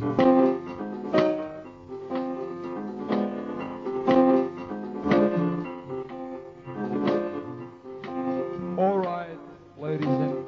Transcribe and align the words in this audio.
All 0.00 0.06
right, 8.98 9.36
ladies 9.76 10.06
and 10.06 10.46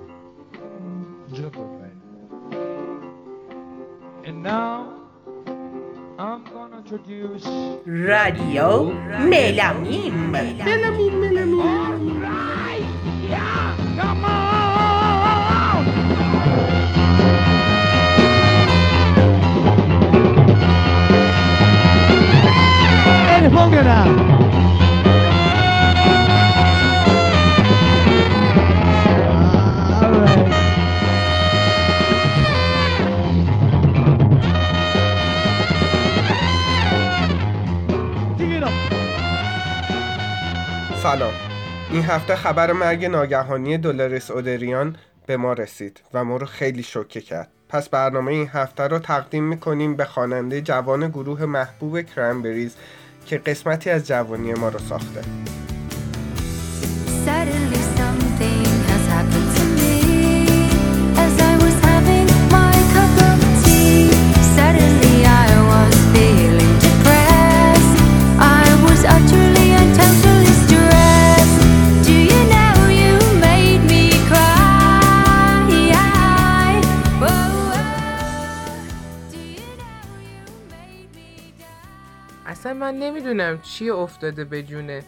gentlemen. 1.35 1.93
And 4.25 4.43
now 4.43 4.89
I'm 6.19 6.45
gonna 6.45 6.79
introduce 6.79 7.45
Radio 7.85 8.91
Melamim. 9.29 10.31
Melamim. 10.33 11.22
سلام. 41.03 41.33
این 41.91 42.05
هفته 42.05 42.37
خبر 42.37 42.73
مرگ 42.73 43.05
ناگهانی 43.05 43.79
دولارس 43.79 44.31
اودریان 44.31 44.97
به 45.27 45.37
ما 45.37 45.53
رسید 45.53 46.01
و 46.15 46.25
ما 46.25 46.37
رو 46.37 46.47
خیلی 46.47 46.83
شوکه 46.83 47.21
کرد. 47.21 47.49
پس 47.69 47.89
برنامه 47.89 48.33
این 48.33 48.49
هفته 48.53 48.83
رو 48.83 48.99
تقدیم 48.99 49.45
می‌کنیم 49.45 49.97
به 49.97 50.05
خواننده 50.05 50.61
جوان 50.61 51.09
گروه 51.09 51.45
محبوب 51.45 52.03
کرنبریز 52.03 52.77
که 53.27 53.39
قسمتی 53.39 53.91
از 53.91 54.07
جوانی 54.07 54.55
ما 54.55 54.69
رو 54.69 54.79
ساخته 54.79 55.23
Suddenly 64.57 65.25
I 65.25 65.52
اصلا 82.63 82.75
من 82.75 82.95
نمی‌دونم 82.95 83.59
چی 83.63 83.91
افتاده 83.91 84.45
به 84.45 84.63
جونه 84.63 85.03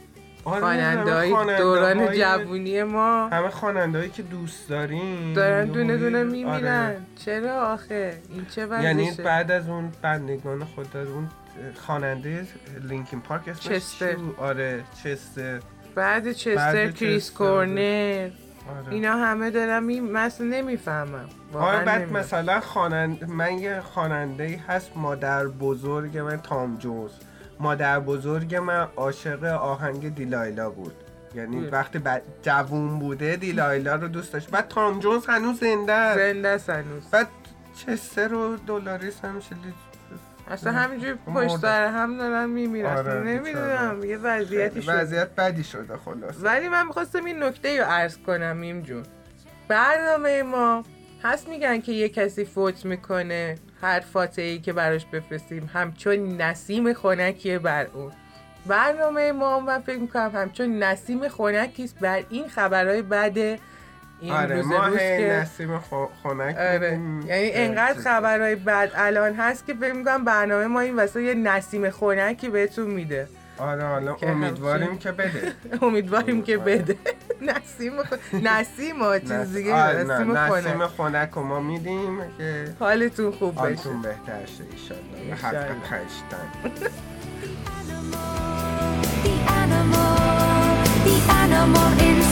آره، 0.45 0.61
خواننده 0.61 1.59
دوران 1.59 2.13
جوونی 2.13 2.83
ما. 2.83 3.29
همه 3.29 3.51
خواننده 3.51 4.09
که 4.09 4.23
دوست 4.23 4.69
داریم. 4.69 5.35
دارن 5.35 5.65
دونه 5.65 5.97
دونه 5.97 6.19
آره. 6.19 6.29
میمیرن. 6.29 6.97
چرا 7.25 7.73
آخه؟ 7.73 8.19
این 8.31 8.47
چه 8.47 8.67
وضعشه؟ 8.67 8.85
یعنی 8.85 9.11
بعد 9.11 9.51
از 9.51 9.69
اون 9.69 9.93
بندگان 10.03 10.65
خود 10.65 10.91
داد 10.91 11.07
اون 11.07 11.29
خواننده 11.75 12.47
لینکین 12.83 13.21
پارک 13.21 13.49
اسمش 13.49 13.69
چستر. 13.69 14.17
آره 14.39 14.85
چستر. 15.05 15.61
بعد 15.95 16.33
چستر 16.33 16.55
بعد 16.55 16.95
کریس 16.95 17.25
چستر، 17.25 17.39
کورنر. 17.39 18.31
آره. 18.79 18.93
اینا 18.93 19.17
همه 19.17 19.51
دارم 19.51 19.83
می... 19.83 20.01
مثلا 20.01 20.47
نمی‌فهمم. 20.47 21.29
آره 21.55 21.85
بعد 21.85 22.13
مثلا 22.13 22.61
خواننده 22.61 23.27
من 23.27 23.59
یه 23.59 23.81
خواننده 23.81 24.61
هست 24.69 24.91
مادر 24.97 25.47
بزرگ 25.47 26.19
من 26.19 26.37
تام 26.37 26.77
جونز. 26.77 27.11
مادر 27.65 28.01
بزرگ 28.01 28.55
من 28.55 28.89
عاشق 28.97 29.45
آهنگ 29.45 30.15
دیلایلا 30.15 30.71
بود. 30.71 30.95
یعنی 31.35 31.57
بود. 31.57 31.73
وقتی 31.73 31.99
بعد 31.99 32.23
جوون 32.43 32.99
بوده 32.99 33.37
دیلایلا 33.37 33.95
رو 33.95 34.09
دوست 34.09 34.33
داشت. 34.33 34.51
بعد 34.51 34.69
تام 34.69 34.99
جونز 34.99 35.27
هنوز 35.27 35.61
زنده 35.61 35.93
است. 35.93 36.19
زنده 36.19 36.49
است 36.49 36.71
هنوز. 36.71 37.03
بعد 37.11 37.29
چستر 37.77 38.35
و 38.35 38.57
دلاریس 38.57 39.21
هم 39.25 39.41
شدید 39.41 39.75
اصلا 40.49 40.73
همینجوری. 40.73 41.15
پشت 41.15 41.57
سر 41.57 41.87
هم 41.87 42.19
دارن 42.19 42.51
میمیرن. 42.51 42.97
آره، 42.97 43.21
نمی‌دونم 43.21 44.05
یه 44.05 44.17
وضعیتی 44.17 44.83
شد 44.83 44.89
وضعیت 44.89 45.35
بدی 45.35 45.65
شده 45.65 45.97
خلاص 45.97 46.35
ولی 46.43 46.69
من 46.69 46.87
می‌خواستم 46.87 47.25
این 47.25 47.43
نکته 47.43 47.81
رو 47.81 47.85
عرض 47.91 48.19
کنم 48.27 48.57
میم 48.57 48.83
جون. 48.83 49.03
برنامه 49.69 50.43
ما 50.43 50.85
هست 51.23 51.49
میگن 51.49 51.81
که 51.81 51.93
یه 51.93 52.09
کسی 52.09 52.45
فوت 52.45 52.85
می‌کنه. 52.85 53.55
هر 53.85 54.01
فاتحه 54.01 54.45
ای 54.45 54.59
که 54.59 54.73
براش 54.73 55.05
بفرستیم. 55.05 55.71
همچون 55.75 56.41
نسیم 56.43 56.93
خنکیه 56.93 57.59
بر 57.59 57.87
اون. 57.95 58.13
برنامه 58.67 59.33
ما 59.33 59.61
من 59.61 59.79
فکر 59.81 59.99
می‌کنم 59.99 60.31
همچون 60.35 60.79
نسیم 60.83 61.29
خنکی 61.29 61.85
است 61.85 61.99
بر 62.01 62.23
این 62.31 62.49
خبرهای 62.49 63.03
بد 63.03 63.39
این 64.21 64.33
آره 64.33 64.57
روز 64.57 64.67
ما 64.67 64.87
روز 64.87 64.97
که 64.99 65.39
نسیم 65.43 65.79
خو- 65.79 66.07
خنک 66.23 66.57
آره. 66.59 67.01
یعنی 67.27 67.51
انقدر 67.53 68.01
خبرهای 68.01 68.55
بد 68.57 68.91
الان 68.95 69.35
هست 69.35 69.67
که 69.67 69.75
فکر 69.75 69.93
می‌کنم 69.93 70.25
برنامه 70.25 70.67
ما 70.67 70.81
این 70.81 70.97
واسه 70.97 71.23
یه 71.23 71.35
نسیم 71.35 71.91
خنکی 71.91 72.49
بهتون 72.49 72.91
میده. 72.91 73.29
آره 73.59 73.85
حالا 73.87 74.17
امیدواریم 74.23 74.99
که 74.99 75.13
بده. 75.13 75.53
امیدواریم 75.87 76.43
که 76.43 76.59
بده. 76.59 76.97
نسیم. 77.49 77.93
نسیم 78.43 79.03
ها 79.03 79.19
چیز 79.19 79.55
دیگه 79.57 79.75
آره، 79.75 80.05
نسیم 80.05 80.37
نسیم 80.37 80.87
خنک 80.87 81.39
ما 81.39 81.61
میدیم 81.61 82.21
که 82.39 82.75
حالتون 82.81 83.33
خوب 83.33 83.53
بشه 83.53 83.61
حالتون 83.61 84.03
بهتر 84.03 84.47
شه 84.47 84.65
ایشالله 84.73 85.35
حق. 85.35 85.67
پنجتن 85.67 86.51
The 89.25 89.31
animal, 89.61 90.17
the 91.07 91.17
animal 91.43 91.89
instinct 92.09 92.24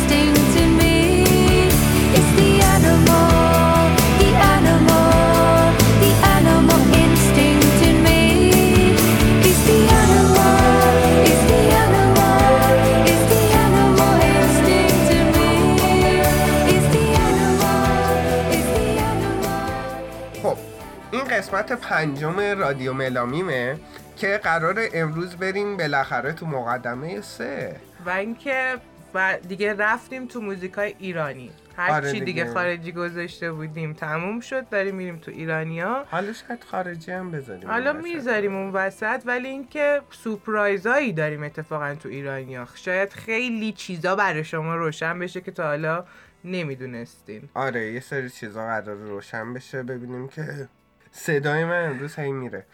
قسمت 21.73 21.89
پنجم 21.89 22.41
رادیو 22.41 22.93
ملامیمه 22.93 23.77
که 24.17 24.41
قرار 24.43 24.89
امروز 24.95 25.37
بریم 25.37 25.77
بالاخره 25.77 26.33
تو 26.33 26.47
مقدمه 26.47 27.21
سه 27.21 27.77
و 28.07 28.11
اینکه 28.11 28.77
و 29.15 29.39
دیگه 29.49 29.75
رفتیم 29.75 30.27
تو 30.27 30.41
موزیک 30.41 30.73
های 30.73 30.95
ایرانی 30.99 31.51
هر 31.77 31.91
آره 31.91 32.13
چی 32.13 32.21
دیگه. 32.21 32.25
دیگه. 32.25 32.55
خارجی 32.55 32.93
گذاشته 32.93 33.53
بودیم 33.53 33.93
تموم 33.93 34.41
شد 34.41 34.69
داریم 34.69 34.95
میریم 34.95 35.17
تو 35.17 35.31
ایرانیا 35.31 36.05
حالا 36.11 36.33
شاید 36.33 36.65
خارجی 36.65 37.13
هم 37.13 37.31
بذاریم 37.31 37.69
حالا. 37.69 37.93
می‌ذاریم 37.93 38.57
اون 38.57 38.71
وسط 38.73 39.23
ولی 39.25 39.49
اینکه 39.49 40.01
سورپرایزایی 40.11 41.13
داریم 41.13 41.43
اتفاقا 41.43 41.95
تو 41.95 42.09
ایرانیا 42.09 42.69
شاید 42.75 43.13
خیلی 43.13 43.73
چیزا 43.73 44.17
برای 44.17 44.45
شما 44.45 44.77
روشن 44.77 45.19
بشه 45.19 45.41
که 45.41 45.51
تا 45.51 45.63
حالا 45.63 46.05
نمی‌دونستین 46.45 47.49
آره 47.55 47.93
یه 47.93 48.01
سری 48.01 48.31
چیزا 48.31 48.61
قرار 48.67 48.97
روشن 48.97 49.55
بشه 49.55 49.83
ببینیم 49.83 50.29
که 50.29 50.69
صدای 51.13 51.65
من 51.65 51.85
امروز 51.85 52.19
هی 52.19 52.33
میره. 52.33 52.67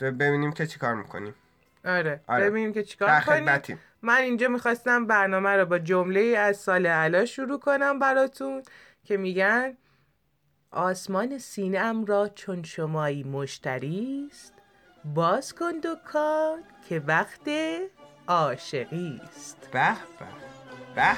ببینیم 0.00 0.52
که 0.52 0.66
چیکار 0.66 0.94
می‌کنیم. 0.94 1.34
آره, 1.84 2.20
آره. 2.26 2.50
ببینیم 2.50 2.72
که 2.72 2.82
چیکار 2.82 3.20
کنیم 3.20 3.78
من 4.02 4.16
اینجا 4.16 4.48
می‌خواستم 4.48 5.06
برنامه 5.06 5.50
رو 5.50 5.66
با 5.66 5.78
جمله 5.78 6.20
از 6.20 6.56
سال 6.56 6.86
علا 6.86 7.24
شروع 7.24 7.58
کنم 7.58 7.98
براتون 7.98 8.62
که 9.04 9.16
میگن 9.16 9.76
آسمان 10.70 11.38
سینم 11.38 12.04
را 12.04 12.28
چون 12.28 12.62
شمایی 12.62 13.24
مشتری 13.24 14.28
است 14.30 14.54
باز 15.04 15.54
کن 15.54 15.72
دکان 15.72 16.58
که 16.88 17.02
وقت 17.06 17.50
عاشقی 18.28 19.20
است. 19.28 19.68
به 19.72 19.92
به 20.18 20.26
به. 20.94 21.16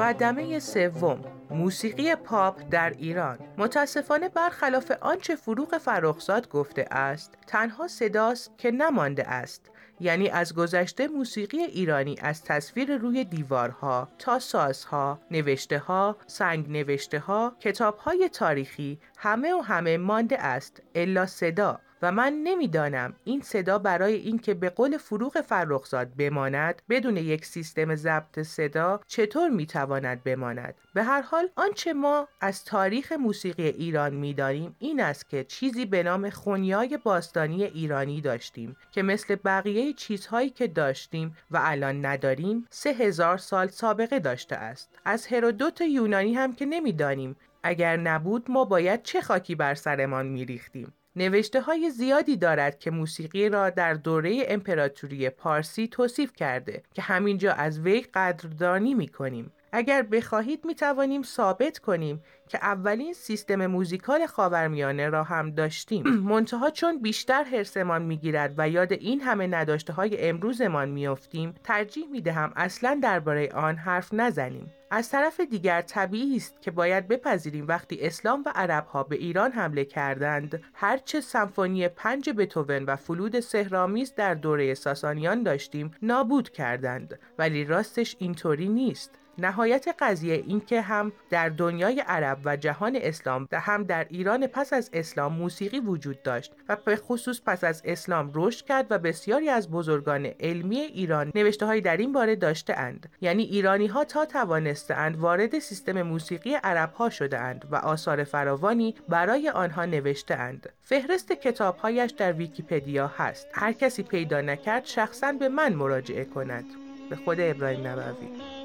مقدمه 0.00 0.58
سوم 0.58 1.24
موسیقی 1.50 2.14
پاپ 2.14 2.62
در 2.70 2.90
ایران. 2.90 3.38
متاسفانه 3.58 4.28
برخلاف 4.28 4.92
آنچه 5.00 5.36
فروغ 5.36 5.78
فرخزاد 5.78 6.48
گفته 6.48 6.86
است 6.90 7.38
تنها 7.46 7.88
صداست 7.88 8.58
که 8.58 8.70
نمانده 8.70 9.28
است. 9.28 9.70
یعنی 10.00 10.28
از 10.28 10.54
گذشته 10.54 11.08
موسیقی 11.08 11.58
ایرانی 11.58 12.16
از 12.20 12.44
تصویر 12.44 12.96
روی 12.96 13.24
دیوارها 13.24 14.08
تا 14.18 14.38
سازها، 14.38 15.20
نوشته 15.30 15.78
ها، 15.78 16.16
سنگ 16.26 16.70
نوشته 16.70 17.18
ها، 17.18 17.56
کتاب 17.60 17.98
های 17.98 18.28
تاریخی 18.28 18.98
همه 19.18 19.54
و 19.54 19.60
همه 19.60 19.96
مانده 19.96 20.38
است 20.38 20.82
الا 20.94 21.26
صدا. 21.26 21.80
و 22.02 22.12
من 22.12 22.32
نمی‌دانم 22.32 23.14
این 23.24 23.40
صدا 23.40 23.78
برای 23.78 24.14
اینکه 24.14 24.54
به 24.54 24.70
قول 24.70 24.96
فروغ 24.96 25.40
فرخزاد 25.40 26.16
بماند 26.16 26.82
بدون 26.88 27.16
یک 27.16 27.44
سیستم 27.44 27.94
ضبط 27.94 28.38
صدا 28.38 29.00
چطور 29.06 29.48
می‌تواند 29.48 30.24
بماند؟ 30.24 30.74
به 30.94 31.02
هر 31.02 31.22
حال 31.22 31.48
آنچه 31.56 31.92
ما 31.92 32.28
از 32.40 32.64
تاریخ 32.64 33.12
موسیقی 33.12 33.66
ایران 33.66 34.14
می‌دانیم 34.14 34.76
این 34.78 35.00
است 35.00 35.28
که 35.28 35.44
چیزی 35.44 35.86
به 35.86 36.02
نام 36.02 36.30
خونیای 36.30 36.98
باستانی 37.04 37.64
ایرانی 37.64 38.20
داشتیم 38.20 38.76
که 38.92 39.02
مثل 39.02 39.36
بقیه 39.44 39.92
چیزهایی 39.92 40.50
که 40.50 40.66
داشتیم 40.66 41.36
و 41.50 41.60
الان 41.62 42.06
نداریم 42.06 42.66
سه 42.70 42.90
هزار 42.90 43.38
سال 43.38 43.68
سابقه 43.68 44.18
داشته 44.18 44.56
است. 44.56 44.98
از 45.04 45.26
هرودوت 45.26 45.80
یونانی 45.80 46.34
هم 46.34 46.52
که 46.52 46.66
نمی‌دانیم 46.66 47.36
اگر 47.62 47.96
نبود 47.96 48.50
ما 48.50 48.64
باید 48.64 49.02
چه 49.02 49.20
خاکی 49.20 49.54
بر 49.54 49.74
سرمان 49.74 50.26
میریختیم؟ 50.26 50.92
نوشته 51.16 51.60
های 51.60 51.90
زیادی 51.90 52.36
دارد 52.36 52.78
که 52.78 52.90
موسیقی 52.90 53.48
را 53.48 53.70
در 53.70 53.94
دوره 53.94 54.44
امپراتوری 54.48 55.30
پارسی 55.30 55.88
توصیف 55.88 56.32
کرده 56.32 56.82
که 56.94 57.02
همینجا 57.02 57.52
از 57.52 57.80
وی 57.80 58.00
قدردانی 58.00 58.94
می 58.94 59.08
کنیم. 59.08 59.52
اگر 59.72 60.02
بخواهید 60.02 60.64
می 60.64 60.74
توانیم 60.74 61.22
ثابت 61.22 61.78
کنیم 61.78 62.22
که 62.48 62.58
اولین 62.58 63.12
سیستم 63.12 63.66
موزیکال 63.66 64.26
خاورمیانه 64.26 65.08
را 65.08 65.24
هم 65.24 65.50
داشتیم. 65.50 66.04
منتها 66.32 66.70
چون 66.70 67.02
بیشتر 67.02 67.44
حرسمان 67.44 68.02
می‌گیرد 68.02 68.54
و 68.58 68.68
یاد 68.68 68.92
این 68.92 69.20
همه 69.20 69.46
نداشته 69.46 69.92
های 69.92 70.28
امروزمان 70.28 70.88
میافتیم 70.88 71.54
ترجیح 71.64 72.08
می 72.08 72.20
دهم 72.20 72.52
اصلا 72.56 73.00
درباره 73.02 73.48
آن 73.54 73.76
حرف 73.76 74.14
نزنیم. 74.14 74.72
از 74.92 75.10
طرف 75.10 75.40
دیگر 75.40 75.82
طبیعی 75.82 76.36
است 76.36 76.62
که 76.62 76.70
باید 76.70 77.08
بپذیریم 77.08 77.68
وقتی 77.68 77.98
اسلام 78.00 78.42
و 78.46 78.52
عرب 78.54 78.86
ها 78.86 79.02
به 79.02 79.16
ایران 79.16 79.52
حمله 79.52 79.84
کردند. 79.84 80.62
هرچه 80.74 81.20
سمفونی 81.20 81.88
پنج 81.88 82.30
بتوون 82.30 82.84
و 82.84 82.96
فلوت 82.96 83.40
سحرآمیز 83.40 84.14
در 84.14 84.34
دوره 84.34 84.74
ساسانیان 84.74 85.42
داشتیم 85.42 85.90
نابود 86.02 86.50
کردند. 86.50 87.18
ولی 87.38 87.64
راستش 87.64 88.16
اینطوری 88.18 88.68
نیست. 88.68 89.19
نهایت 89.38 89.88
قضیه 89.98 90.34
این 90.46 90.60
که 90.60 90.80
هم 90.80 91.12
در 91.30 91.48
دنیای 91.48 92.00
عرب 92.00 92.38
و 92.44 92.56
جهان 92.56 92.98
اسلام 93.02 93.48
و 93.52 93.60
هم 93.60 93.84
در 93.84 94.06
ایران 94.10 94.46
پس 94.46 94.72
از 94.72 94.90
اسلام 94.92 95.32
موسیقی 95.32 95.80
وجود 95.80 96.22
داشت 96.22 96.52
و 96.68 96.76
به 96.76 96.96
خصوص 96.96 97.40
پس 97.46 97.64
از 97.64 97.82
اسلام 97.84 98.30
رشد 98.34 98.66
کرد 98.66 98.86
و 98.90 98.98
بسیاری 98.98 99.48
از 99.48 99.70
بزرگان 99.70 100.26
علمی 100.40 100.76
ایران 100.76 101.32
نوشته 101.34 101.66
های 101.66 101.80
در 101.80 101.96
این 101.96 102.12
باره 102.12 102.36
داشته 102.36 102.78
اند. 102.78 103.08
یعنی 103.20 103.42
ایرانی 103.42 103.86
ها 103.86 104.04
تا 104.04 104.24
توانستند 104.24 105.16
وارد 105.16 105.58
سیستم 105.58 106.02
موسیقی 106.02 106.54
عرب 106.54 106.92
ها 106.92 107.10
شده 107.10 107.38
اند 107.38 107.64
و 107.70 107.76
آثار 107.76 108.24
فراوانی 108.24 108.94
برای 109.08 109.48
آنها 109.48 109.84
نوشته 109.84 110.34
اند. 110.34 110.68
فهرست 110.82 111.32
کتابهایش 111.32 112.10
در 112.10 112.32
ویکیپدیا 112.32 113.06
هست. 113.06 113.46
هر 113.52 113.72
کسی 113.72 114.02
پیدا 114.02 114.40
نکرد 114.40 114.84
شخصا 114.84 115.32
به 115.32 115.48
من 115.48 115.72
مراجعه 115.72 116.24
کند. 116.24 116.64
به 117.10 117.16
خود 117.16 117.40
ابراهیم 117.40 117.86
نبوی. 117.86 118.59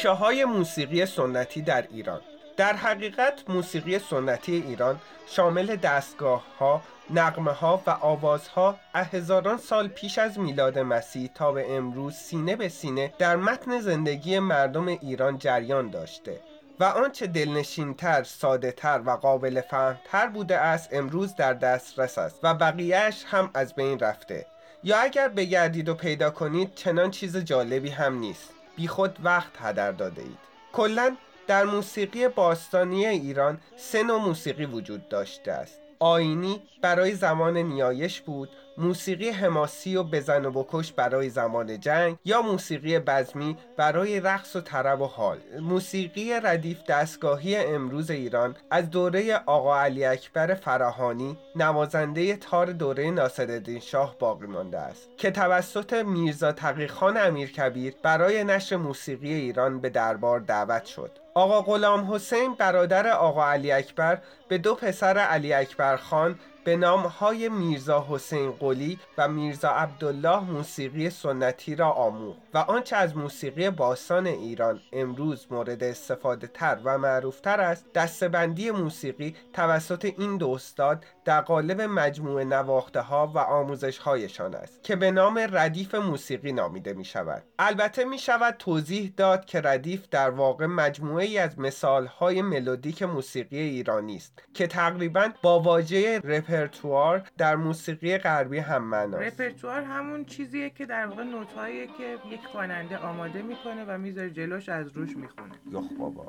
ریشه 0.00 0.10
های 0.10 0.44
موسیقی 0.44 1.06
سنتی 1.06 1.62
در 1.62 1.84
ایران. 1.92 2.20
در 2.60 2.76
حقیقت 2.76 3.42
موسیقی 3.48 3.98
سنتی 3.98 4.52
ایران 4.52 5.00
شامل 5.26 5.76
دستگاه 5.76 6.44
ها، 6.58 6.82
نقمه 7.10 7.52
ها 7.52 7.82
و 7.86 7.90
آوازها 7.90 8.76
از 8.94 9.06
هزاران 9.06 9.56
سال 9.56 9.88
پیش 9.88 10.18
از 10.18 10.38
میلاد 10.38 10.78
مسیح 10.78 11.30
تا 11.34 11.52
به 11.52 11.76
امروز 11.76 12.14
سینه 12.14 12.56
به 12.56 12.68
سینه 12.68 13.12
در 13.18 13.36
متن 13.36 13.80
زندگی 13.80 14.38
مردم 14.38 14.88
ایران 14.88 15.38
جریان 15.38 15.90
داشته 15.90 16.40
و 16.80 16.84
آنچه 16.84 17.26
دلنشینتر، 17.26 18.22
ساده 18.22 18.72
تر 18.72 19.02
و 19.06 19.10
قابل 19.10 19.60
فهمتر 19.60 20.26
بوده 20.26 20.58
است 20.58 20.88
امروز 20.92 21.36
در 21.36 21.54
دسترس 21.54 22.18
است 22.18 22.40
و 22.42 22.54
بقیهش 22.54 23.24
هم 23.26 23.50
از 23.54 23.74
بین 23.74 23.98
رفته. 23.98 24.46
یا 24.84 24.98
اگر 24.98 25.28
بگردید 25.28 25.88
و 25.88 25.94
پیدا 25.94 26.30
کنید 26.30 26.74
چنان 26.74 27.10
چیز 27.10 27.36
جالبی 27.36 27.90
هم 27.90 28.18
نیست. 28.18 28.50
بی 28.76 28.88
خود 28.88 29.18
وقت 29.22 29.52
هدر 29.60 29.92
داده 29.92 30.22
اید 30.22 30.38
کلا 30.72 31.16
در 31.50 31.64
موسیقی 31.64 32.28
باستانی 32.28 33.06
ایران 33.06 33.58
سه 33.76 34.02
نوع 34.02 34.20
موسیقی 34.20 34.64
وجود 34.64 35.08
داشته 35.08 35.52
است. 35.52 35.80
آینی 35.98 36.62
برای 36.82 37.14
زمان 37.14 37.56
نیایش 37.56 38.20
بود 38.20 38.48
موسیقی 38.78 39.30
حماسی 39.30 39.96
و 39.96 40.02
بزن 40.02 40.44
و 40.44 40.50
بکش 40.50 40.92
برای 40.92 41.28
زمان 41.28 41.80
جنگ 41.80 42.16
یا 42.24 42.42
موسیقی 42.42 42.98
بزمی 42.98 43.56
برای 43.76 44.20
رقص 44.20 44.56
و 44.56 44.60
طرب 44.60 45.00
و 45.00 45.06
حال. 45.06 45.38
موسیقی 45.60 46.32
ردیف 46.42 46.78
دستگاهی 46.88 47.56
امروز 47.56 48.10
ایران 48.10 48.56
از 48.70 48.90
دوره 48.90 49.36
آقا 49.46 49.80
علی 49.80 50.04
اکبر 50.04 50.54
فراهانی 50.54 51.38
نوازنده 51.56 52.36
تار 52.36 52.66
دوره 52.66 53.10
ناصرالدین 53.10 53.80
شاه 53.80 54.16
باقی 54.18 54.46
مانده 54.46 54.78
است 54.78 55.08
که 55.16 55.30
توسط 55.30 55.92
میرزا 55.92 56.52
تقیخان 56.52 57.16
امیرکبیر 57.16 57.94
برای 58.02 58.44
نشر 58.44 58.76
موسیقی 58.76 59.32
ایران 59.32 59.80
به 59.80 59.90
دربار 59.90 60.40
دعوت 60.40 60.84
شد. 60.84 61.19
آقا 61.40 61.62
غلام 61.62 62.14
حسین 62.14 62.54
برادر 62.54 63.08
آقا 63.08 63.50
علی 63.50 63.72
اکبر 63.72 64.18
به 64.48 64.58
دو 64.58 64.74
پسر 64.74 65.18
علی 65.18 65.52
اکبر 65.52 65.96
خان 65.96 66.38
به 66.64 66.76
نام 66.76 67.00
های 67.00 67.48
میرزا 67.48 68.06
حسین 68.08 68.50
قلی 68.50 68.98
و 69.18 69.28
میرزا 69.28 69.68
عبدالله 69.68 70.40
موسیقی 70.40 71.10
سنتی 71.10 71.76
را 71.76 71.90
آموخت 71.90 72.38
و 72.54 72.58
آنچه 72.58 72.96
از 72.96 73.16
موسیقی 73.16 73.70
باستان 73.70 74.26
ایران 74.26 74.80
امروز 74.92 75.46
مورد 75.50 75.84
استفاده 75.84 76.46
تر 76.46 76.78
و 76.84 76.98
معروف 76.98 77.40
تر 77.40 77.60
است 77.60 77.92
دستبندی 77.92 78.70
موسیقی 78.70 79.36
توسط 79.52 80.04
این 80.18 80.36
دو 80.36 80.50
استاد 80.50 81.04
در 81.30 81.40
قالب 81.40 81.80
مجموعه 81.80 82.44
نواخته 82.44 83.00
ها 83.00 83.32
و 83.34 83.38
آموزش 83.38 83.98
هایشان 83.98 84.54
است 84.54 84.84
که 84.84 84.96
به 84.96 85.10
نام 85.10 85.48
ردیف 85.52 85.94
موسیقی 85.94 86.52
نامیده 86.52 86.92
می 86.92 87.04
شود 87.04 87.42
البته 87.58 88.04
می 88.04 88.18
شود 88.18 88.54
توضیح 88.58 89.12
داد 89.16 89.44
که 89.44 89.60
ردیف 89.60 90.08
در 90.10 90.30
واقع 90.30 90.66
مجموعه 90.66 91.24
ای 91.24 91.38
از 91.38 91.58
مثال 91.58 92.06
های 92.06 92.42
ملودیک 92.42 93.02
موسیقی 93.02 93.58
ایرانی 93.58 94.16
است 94.16 94.42
که 94.54 94.66
تقریبا 94.66 95.28
با 95.42 95.60
واژه 95.60 96.18
رپرتوار 96.18 97.22
در 97.38 97.56
موسیقی 97.56 98.18
غربی 98.18 98.58
هم 98.58 98.84
معناست. 98.84 99.40
رپرتوار 99.40 99.82
همون 99.82 100.24
چیزیه 100.24 100.70
که 100.70 100.86
در 100.86 101.06
واقع 101.06 101.22
نوتهایی 101.22 101.86
که 101.86 102.18
یک 102.30 102.40
خواننده 102.52 102.98
آماده 102.98 103.42
می‌کنه 103.42 103.84
و 103.84 103.98
می‌ذاره 103.98 104.30
جلوش 104.30 104.68
از 104.68 104.96
روش 104.96 105.16
می‌خونه. 105.16 105.54
یخ 105.72 105.84
بابا. 105.98 106.26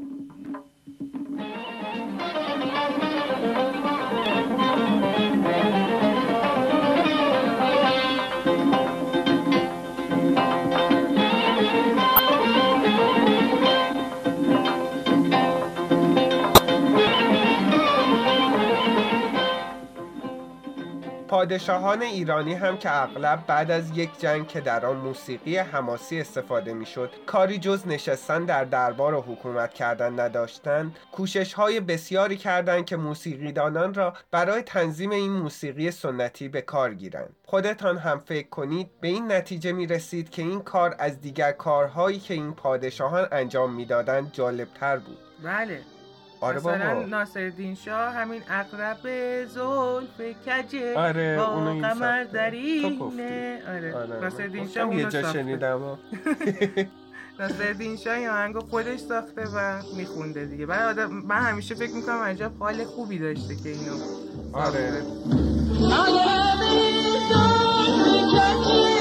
Thank 3.41 3.55
you. 6.05 6.10
پادشاهان 21.41 22.01
ایرانی 22.01 22.53
هم 22.53 22.77
که 22.77 23.01
اغلب 23.01 23.43
بعد 23.47 23.71
از 23.71 23.97
یک 23.97 24.19
جنگ 24.19 24.47
که 24.47 24.61
در 24.61 24.85
آن 24.85 24.97
موسیقی 24.97 25.57
حماسی 25.57 26.21
استفاده 26.21 26.73
می‌شد 26.73 27.11
کاری 27.25 27.57
جز 27.57 27.87
نشستن 27.87 28.45
در 28.45 28.63
دربار 28.65 29.13
و 29.13 29.21
حکومت 29.21 29.73
کردن 29.73 30.19
نداشتند 30.19 30.95
کوشش 31.11 31.53
های 31.53 31.79
بسیاری 31.79 32.37
کردند 32.37 32.85
که 32.85 32.97
موسیقیدانان 32.97 33.93
را 33.93 34.13
برای 34.31 34.61
تنظیم 34.61 35.11
این 35.11 35.31
موسیقی 35.31 35.91
سنتی 35.91 36.49
به 36.49 36.61
کار 36.61 36.93
گیرند. 36.93 37.35
خودتان 37.45 37.97
هم 37.97 38.19
فکر 38.19 38.49
کنید 38.49 38.89
به 39.01 39.07
این 39.07 39.31
نتیجه 39.31 39.71
می 39.71 39.87
رسید 39.87 40.29
که 40.29 40.41
این 40.41 40.61
کار 40.61 40.95
از 40.99 41.21
دیگر 41.21 41.51
کارهایی 41.51 42.19
که 42.19 42.33
این 42.33 42.53
پادشاهان 42.53 43.27
انجام 43.31 43.73
می‌دادند 43.73 44.31
جالبتر 44.33 44.97
بود. 44.97 45.17
بله. 45.43 45.81
آره 46.41 46.57
مثلا 46.57 46.93
بابا. 46.93 47.05
ناصرالدین 47.05 47.75
شاه 47.75 48.13
همین 48.13 48.41
اقرب 48.49 48.97
زلف 49.45 50.21
کجه 50.47 50.97
آره، 50.97 51.37
با 51.37 51.53
اونو 51.53 51.69
این 51.69 51.81
قمر 51.81 52.23
ساخته. 52.23 52.37
در 52.37 52.49
تو 52.49 52.55
اینه 52.55 52.97
گفتی. 52.99 53.21
آره. 53.21 53.93
آره، 53.95 54.19
ناصرالدین 54.21 54.63
گفتم 54.63 54.73
شاه 54.73 54.87
یه 54.87 54.93
اونو 54.97 55.09
جا 55.09 55.21
ساخته. 55.21 55.39
شنیدم. 55.39 55.81
ناصرالدین 57.39 57.97
شاه 57.97 58.17
این 58.17 58.29
آهنگو 58.29 58.59
خودش 58.59 58.99
ساخته 58.99 59.41
و 59.55 59.81
میخونده 59.97 60.45
دیگه. 60.45 60.65
بعد 60.65 60.99
آدم 60.99 61.13
من 61.13 61.35
همیشه 61.41 61.75
فکر 61.75 61.93
می‌کنم 61.95 62.15
عجب 62.19 62.51
حال 62.59 62.83
خوبی 62.83 63.19
داشته 63.19 63.55
که 63.55 63.69
اینو 63.69 63.93
آره. 64.53 65.01
بالاخره 66.11 69.00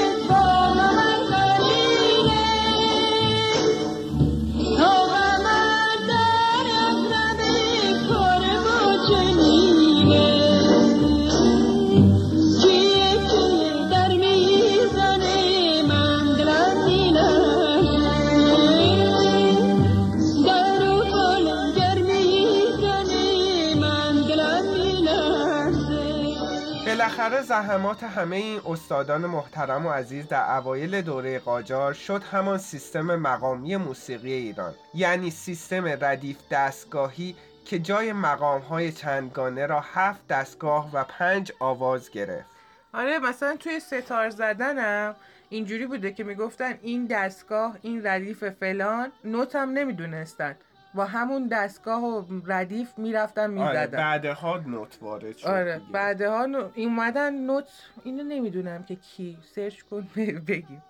زحمات 27.51 28.03
همه 28.03 28.35
این 28.35 28.61
استادان 28.65 29.25
محترم 29.25 29.85
و 29.85 29.91
عزیز 29.91 30.27
در 30.27 30.55
اوایل 30.55 31.01
دوره 31.01 31.39
قاجار 31.39 31.93
شد 31.93 32.23
همان 32.23 32.57
سیستم 32.57 33.15
مقامی 33.15 33.75
موسیقی 33.75 34.33
ایران. 34.33 34.73
یعنی 34.93 35.31
سیستم 35.31 35.85
ردیف 36.01 36.37
دستگاهی 36.51 37.35
که 37.65 37.79
جای 37.79 38.13
مقام 38.13 38.61
های 38.61 38.91
چندگانه 38.91 39.65
را 39.65 39.79
هفت 39.93 40.27
دستگاه 40.27 40.89
و 40.93 41.03
پنج 41.03 41.51
آواز 41.59 42.09
گرفت. 42.09 42.45
آره 42.93 43.19
مثلا 43.19 43.55
توی 43.55 43.79
ستار 43.79 44.29
زدنم 44.29 45.15
اینجوری 45.49 45.85
بوده 45.85 46.11
که 46.11 46.23
می‌گفتن 46.23 46.79
این 46.81 47.05
دستگاه 47.05 47.77
این 47.81 48.07
ردیف 48.07 48.49
فلان 48.49 49.11
نوت 49.23 49.55
هم 49.55 49.69
نمی‌دونستن. 49.69 50.55
با 50.93 51.05
همون 51.05 51.47
دستگاه 51.47 52.03
و 52.03 52.41
ردیف 52.45 52.99
می‌رفتن 52.99 53.57
آره 53.59 53.69
می‌زدن 53.69 53.97
بعدها 53.97 54.57
نوت 54.57 54.97
وارد 55.01 55.37
شد 55.37 55.47
آره 55.47 55.77
دیگه. 55.79 55.91
بعدها 55.91 56.45
نو... 56.45 56.69
اومدن 56.75 57.33
نوت 57.33 57.67
اینو 58.03 58.23
نمی‌دونم 58.23 58.83
که 58.83 58.95
کی 58.95 59.37
سرچ 59.55 59.81
کن 59.81 60.07
بگیم 60.47 60.83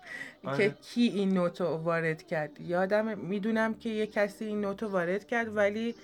آره. 0.44 0.56
که 0.56 0.74
کی 0.82 1.02
این 1.02 1.34
نوت 1.34 1.60
رو 1.60 1.66
وارد 1.66 2.26
کرد 2.26 2.60
یادم 2.60 3.18
می‌دونم 3.18 3.74
که 3.74 3.88
یه 3.88 4.06
کسی 4.06 4.44
این 4.44 4.60
نوت 4.60 4.82
رو 4.82 4.88
وارد 4.88 5.26
کرد 5.26 5.56
ولی 5.56 5.94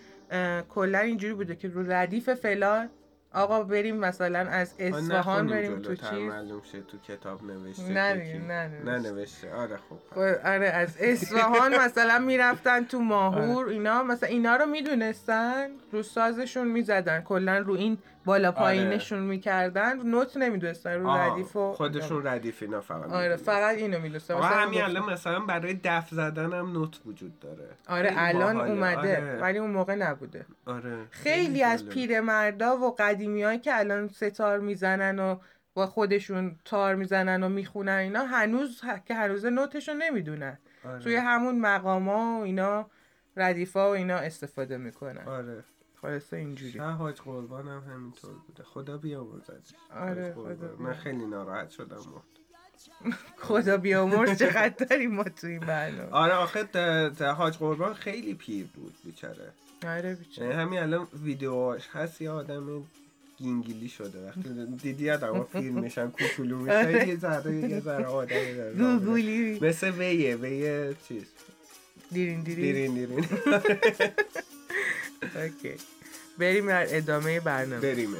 کلا 0.69 0.99
اینجوری 0.99 1.35
بوده 1.35 1.57
که 1.57 1.69
رو 1.69 1.93
ردیف 1.93 2.35
فلان 2.35 2.88
آقا 3.33 3.63
بریم 3.63 3.97
مثلا 3.97 4.39
از 4.39 4.75
اصفهان 4.79 5.47
بریم 5.47 5.83
تو 5.83 5.95
چیز؟ 5.95 6.13
معلوم 6.13 6.63
شه 6.73 6.81
تو 6.81 6.99
کتاب 6.99 7.43
نوشته 7.45 7.93
نه 7.93 8.15
دیگه،. 8.15 8.39
نه 8.39 8.99
نوشته. 8.99 9.55
آره 9.55 9.77
خوب 9.89 9.99
خب، 10.11 10.47
آره 10.47 10.67
از 10.67 10.97
اصفهان 11.01 11.79
مثلا 11.81 12.19
می‌رفتن 12.19 12.85
تو 12.85 13.01
ماهور 13.15 13.69
اینا 13.69 14.03
مثلا 14.03 14.29
اینا 14.29 14.57
رو 14.57 14.67
می‌دونستن؟ 14.67 15.69
رو 15.93 16.03
سازشون 16.03 16.69
می‌زدن. 16.69 17.21
کلا 17.21 17.59
رو 17.59 17.75
این 17.75 17.99
بالا 18.29 18.53
پایینشون 18.53 19.19
می‌کردن 19.19 20.03
نوت 20.03 20.37
نمی‌دونستن 20.37 21.01
رو 21.01 21.11
ردیف 21.11 21.57
و 21.57 21.73
خودشون 21.73 22.27
ردیف 22.27 22.63
اینا 22.63 22.81
فقط 22.81 23.11
آره. 23.11 23.37
فقط 23.37 23.77
اینو 23.77 23.99
می‌دونستن 23.99 24.35
مثلا 24.35 24.49
همین 24.49 24.83
الان 24.83 25.13
مثلا 25.13 25.41
برای 25.41 25.75
دف 25.85 26.09
زدن 26.11 26.53
هم 26.53 26.73
نوت 26.73 27.01
وجود 27.07 27.41
داره 27.41 27.69
آره 27.89 28.13
الان. 28.17 28.61
اومده 28.61 29.17
آره. 29.17 29.39
ولی 29.41 29.59
اون 29.59 29.71
موقع 29.71 29.95
نبوده 29.95 30.47
آره 30.67 31.05
خیلی 31.11 31.63
از. 31.63 31.89
پیرمردا 31.89 32.77
و 32.77 32.95
قدیمی 32.99 33.59
که 33.59 33.79
الان 33.79 34.09
ستار 34.09 34.59
می‌زنن 34.59 35.19
و 35.19 35.37
با 35.75 35.87
خودشون 35.87 36.57
تار 36.65 36.95
می‌زنن 36.95 37.43
و 37.43 37.49
می‌خونن 37.49 37.93
اینا 37.93 38.25
هنوز 38.25 38.81
که 39.07 39.15
هنوز 39.15 39.45
نوتشو 39.45 39.93
نمی‌دونن 39.93 40.59
آره. 40.85 40.99
توی 40.99 41.17
همون 41.17 41.61
مقاما 41.61 42.39
و 42.41 42.43
اینا 42.43 42.91
ردیفا 43.37 43.91
و 43.91 43.95
اینا 43.95 44.17
استفاده 44.17 44.77
می‌کنن 44.77 45.29
آره 45.29 45.65
خلاصه 46.02 46.37
اینجوری. 46.37 46.73
شه 46.73 46.83
حاج 46.83 47.21
قربان 47.21 47.69
هم 47.69 47.83
همینطور 47.93 48.35
بوده. 48.47 48.62
خدا 48.62 48.99
بیامرزد 48.99 49.62
آره،. 49.90 50.35
خدا 50.35 50.76
من. 50.78 50.95
خیلی 50.95 51.26
ناراحت 51.26 51.71
شدم 51.71 51.97
مرد 51.97 52.38
خدا 53.49 53.76
بیامرز 53.76 54.38
چقدر 54.38 54.87
داریم 54.87 55.14
ما 55.14 55.25
تو 55.25 55.47
این 55.47 55.61
برنامه 55.61 56.11
آره 56.11 56.35
آخه 56.35 56.69
حاج 57.33 57.57
قربان 57.59 57.95
خیلی 57.95 58.35
پیر 58.35 58.67
بود 58.75 58.95
بیچاره. 59.05 59.52
آره 59.87 60.14
بیچاره. 60.14 60.49
یعنی 60.49 60.62
همین 60.62 60.78
الان 60.78 61.09
ویدیوهاش 61.23 61.88
هست 61.93 62.21
یه 62.23 62.31
آدم 62.31 62.83
گینگیلی 63.38 63.88
شده. 63.88 64.26
وقتی 64.26 64.67
دیدی 64.67 65.11
آدم 65.11 65.43
فیلمشن 65.43 66.11
کوچولو 66.11 66.59
میشه 66.59 67.09
یه 67.09 67.17
ذره 67.17 67.55
یه 67.55 67.81
ذره 67.81 68.07
آدم 68.07 68.55
داره. 68.57 68.75
گوگولی 68.75 69.59
مثل 69.61 69.90
ویه 69.90 70.37
ویه 70.37 70.95
چیز؟ 71.09 71.25
دیرین 72.12 72.43
دیرین. 72.43 72.64
دیرین 72.64 72.95
دیرین. 72.95 73.25
اوکی. 75.23 75.75
بریم 76.39 76.67
در 76.69 76.97
ادامه 76.97 77.41
برنامه. 77.41 77.81
بریم 77.81 78.17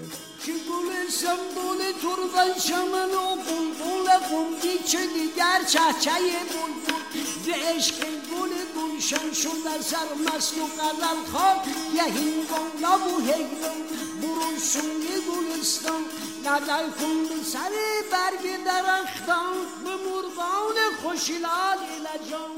گل 0.69 1.11
سنبول 1.11 1.79
تربن 2.03 2.59
چمن 2.61 3.11
و 3.11 3.37
بلبل 3.37 4.09
قمدی 4.31 4.79
که 4.79 4.99
دیگر 4.99 5.63
چهچه 5.69 6.11
بلبل. 6.11 6.99
به 7.47 7.55
عشق 7.55 7.95
گل 8.05 8.51
گلشن 8.77 9.33
شد 9.33 9.69
از 9.79 9.85
سر 9.85 10.15
مست 10.27 10.59
و 10.59 10.65
قلم 10.65 11.25
خواب 11.33 11.63
یه 11.95 12.03
هنگام 12.03 12.67
نبو 12.83 13.21
هنگام 13.21 13.83
برو 14.23 14.59
سوی 14.59 15.09
گلستان. 15.29 16.03
نظر 16.45 16.89
کن 16.89 17.23
به 17.29 17.45
سر 17.45 17.71
برگ 18.13 18.65
درختان. 18.65 19.55
به 19.85 19.91
مرغان 19.91 20.77
خوشلال 21.03 21.79
لجان. 22.01 22.51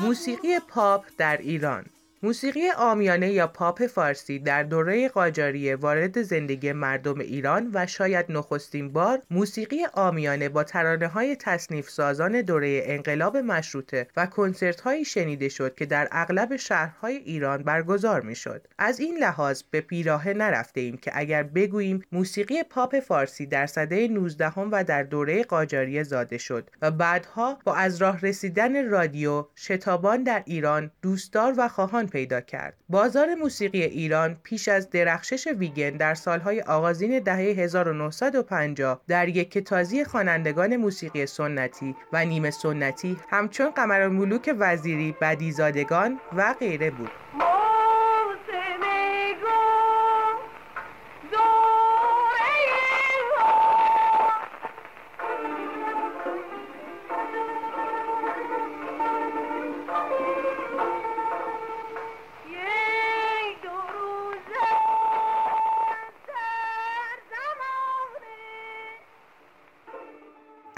موسیقی 0.00 0.58
پاپ 0.58 1.04
در 1.18 1.36
ایران. 1.36 1.84
موسیقی 2.22 2.70
آمیانه 2.78 3.32
یا 3.32 3.46
پاپ 3.46 3.86
فارسی 3.86 4.38
در 4.38 4.62
دوره 4.62 5.08
قاجاریه 5.08 5.76
وارد 5.76 6.22
زندگی 6.22 6.72
مردم 6.72 7.18
ایران 7.18 7.70
و 7.74 7.86
شاید 7.86 8.26
نخستین 8.28 8.92
بار 8.92 9.22
موسیقی 9.30 9.84
آمیانه 9.94 10.48
با 10.48 10.64
ترانه 10.64 11.08
های 11.08 11.36
تصنیف 11.36 11.90
سازان 11.90 12.40
دوره 12.40 12.82
انقلاب 12.84 13.36
مشروطه 13.36 14.06
و 14.16 14.26
کنسرت 14.26 14.80
هایی 14.80 15.04
شنیده 15.04 15.48
شد 15.48 15.74
که 15.74 15.86
در 15.86 16.08
اغلب 16.12 16.56
شهرهای 16.56 17.16
ایران 17.16 17.62
برگزار 17.62 18.20
می 18.20 18.34
شد. 18.34 18.66
از 18.78 19.00
این 19.00 19.18
لحاظ 19.18 19.62
به 19.70 19.80
پیراهه 19.80 20.32
نرفته 20.32 20.80
ایم 20.80 20.96
که 20.96 21.10
اگر 21.14 21.42
بگوییم 21.42 22.04
موسیقی 22.12 22.62
پاپ 22.62 23.00
فارسی 23.00 23.46
در 23.46 23.66
سده 23.66 24.08
19 24.08 24.52
و 24.72 24.84
در 24.84 25.02
دوره 25.02 25.42
قاجاریه 25.42 26.02
زاده 26.02 26.38
شد 26.38 26.70
و 26.82 26.90
بعدها 26.90 27.58
با 27.64 27.74
از 27.74 28.02
راه 28.02 28.20
رسیدن 28.20 28.88
رادیو 28.88 29.46
شتابان 29.56 30.22
در 30.22 30.42
ایران 30.46 30.90
دوستدار 31.02 31.54
و 31.56 31.68
خواهان 31.68 32.07
پیدا 32.08 32.40
کرد. 32.40 32.74
بازار 32.88 33.34
موسیقی 33.34 33.82
ایران 33.82 34.36
پیش 34.42 34.68
از 34.68 34.90
درخشش 34.90 35.46
ویگن 35.46 35.90
در 35.90 36.14
سالهای 36.14 36.60
آغازین 36.60 37.18
دهه 37.18 37.36
1950 37.36 39.00
در 39.08 39.28
یک 39.28 39.58
تازی 39.58 40.04
خوانندگان 40.04 40.76
موسیقی 40.76 41.26
سنتی 41.26 41.96
و 42.12 42.24
نیمه 42.24 42.50
سنتی 42.50 43.16
همچون 43.30 43.70
قمرالملوک 43.70 44.54
وزیری 44.58 45.14
بدیزادگان 45.20 46.20
و 46.36 46.54
غیره 46.60 46.90
بود. 46.90 47.10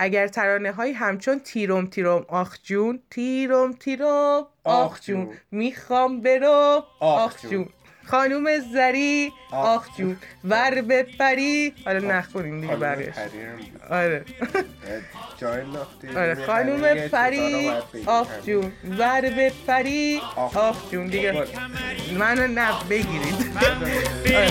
اگر 0.02 0.28
ترانه 0.28 0.72
های 0.72 0.92
همچون 0.92 1.38
تیروم 1.38 1.86
تیروم 1.86 2.24
آخ 2.28 2.58
جون 2.62 3.02
تیروم 3.10 3.72
تیروم 3.72 4.46
آخ 4.64 5.00
جون. 5.00 5.28
می‌خوام 5.50 6.20
برو 6.20 6.84
آخ 7.00 7.42
جون. 7.42 7.68
خانوم 8.10 8.46
زری 8.72 9.32
آخ 9.52 9.86
جون. 9.98 10.16
ور 10.44 10.82
بپری 10.82 11.72
حالا 11.84 11.98
نخونیم 11.98 12.60
دیگه 12.60 12.76
بود. 12.76 12.84
آره. 13.90 14.24
آره 16.16 16.46
خانوم 16.46 16.94
پری. 17.08 17.70
آخ 18.06 18.28
جون. 18.46 18.72
ور 18.98 19.20
بپری 19.20 20.20
آخ. 20.36 20.56
آخ 20.56 20.90
جون. 20.90 21.06
دیگه. 21.06 21.44
منو 22.18 22.46
نه 22.46 22.68
بگیرید. 22.90 23.34
آره. 24.34 24.50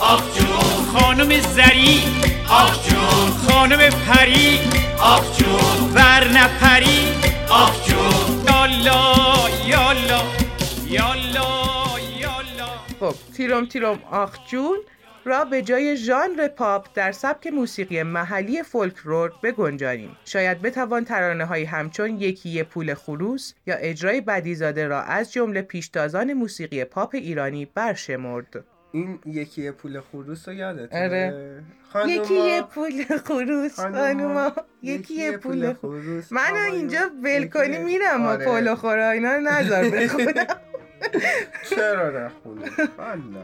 آخ 0.00 0.38
جون. 0.38 0.86
خانم 0.92 1.40
زری 1.40 2.02
آخ 2.50 2.88
جون. 2.88 3.30
خانم 3.48 3.78
پری 3.90 4.60
آخ 4.98 5.38
جون. 5.38 5.94
ور 5.94 6.28
نپری 6.28 7.14
آخ 7.50 7.88
جون. 7.88 8.44
یالا 8.48 9.14
یالا 9.66 10.22
یالا. 10.86 11.87
خب 13.00 13.14
تیروم 13.36 13.66
تیروم 13.66 13.98
آخ 14.10 14.48
جون 14.48 14.78
را 15.24 15.44
به 15.44 15.62
جای 15.62 15.96
ژانر 15.96 16.48
پاپ 16.48 16.86
در 16.94 17.12
سبک 17.12 17.46
موسیقی 17.46 18.02
محلی 18.02 18.62
فولکلور 18.62 19.32
بگنجانیم. 19.42 20.16
شاید 20.24 20.62
بتوان 20.62 21.04
ترانه 21.04 21.44
های 21.44 21.64
همچون 21.64 22.20
یکی 22.20 22.48
یه 22.48 22.62
پول 22.62 22.94
خروس 22.94 23.54
یا 23.66 23.74
اجرای 23.74 24.20
بدیزاده 24.20 24.86
را 24.86 25.02
از 25.02 25.32
جمله 25.32 25.62
پیشتازان 25.62 26.32
موسیقی 26.32 26.84
پاپ 26.84 27.14
ایرانی 27.14 27.64
برشمرد. 27.74 28.64
این 28.92 29.18
یکی 29.26 29.70
پول 29.70 30.00
خروس 30.00 30.48
رو 30.48 30.54
یادتونه؟ 30.54 31.04
آره. 31.04 31.62
خانوما، 31.92 32.12
یکی 32.12 32.62
پول 32.62 33.04
خروس 33.26 33.80
خانوما، 33.80 34.52
یکی 34.82 35.30
پول 35.30 35.72
خروس. 35.72 36.32
منو 36.32 36.72
اینجا 36.72 37.10
ول 37.22 37.48
کنی 37.48 37.78
میرم. 37.78 38.22
آره. 38.22 38.44
پولو 38.44 38.74
خورا 38.74 39.10
اینا 39.10 39.32
رو 39.32 39.40
نذار 39.40 39.88
بخونم 39.88 40.46
چرا 41.70 42.10
نخونی؟ 42.10 42.64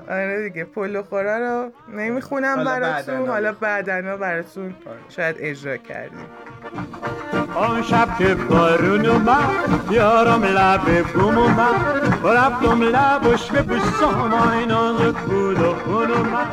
آره 0.09 0.49
دیگه 0.49 0.65
پولو 0.65 1.03
خورا 1.03 1.39
رو 1.39 1.73
نمی‌خونم 1.97 2.65
براتون 2.65 3.29
حالا. 3.29 3.53
بعدنا 3.53 4.17
براتون 4.17 4.65
آره. 4.87 4.99
شاید 5.09 5.37
اجرا 5.39 5.77
کردیم. 5.77 6.27
آن 7.55 7.83
شب 7.83 8.09
که 8.19 8.35
بارون 8.35 9.07
اومد 9.07 9.49
یارم 9.91 10.45
لب 10.45 11.03
بوم 11.03 11.39
اومد. 11.39 11.75
رفتم 12.25 12.83
لبش 12.83 13.51
به 13.51 13.63
بود 15.13 15.61
و 15.61 15.75
خون 15.75 16.11
اومد. 16.11 16.47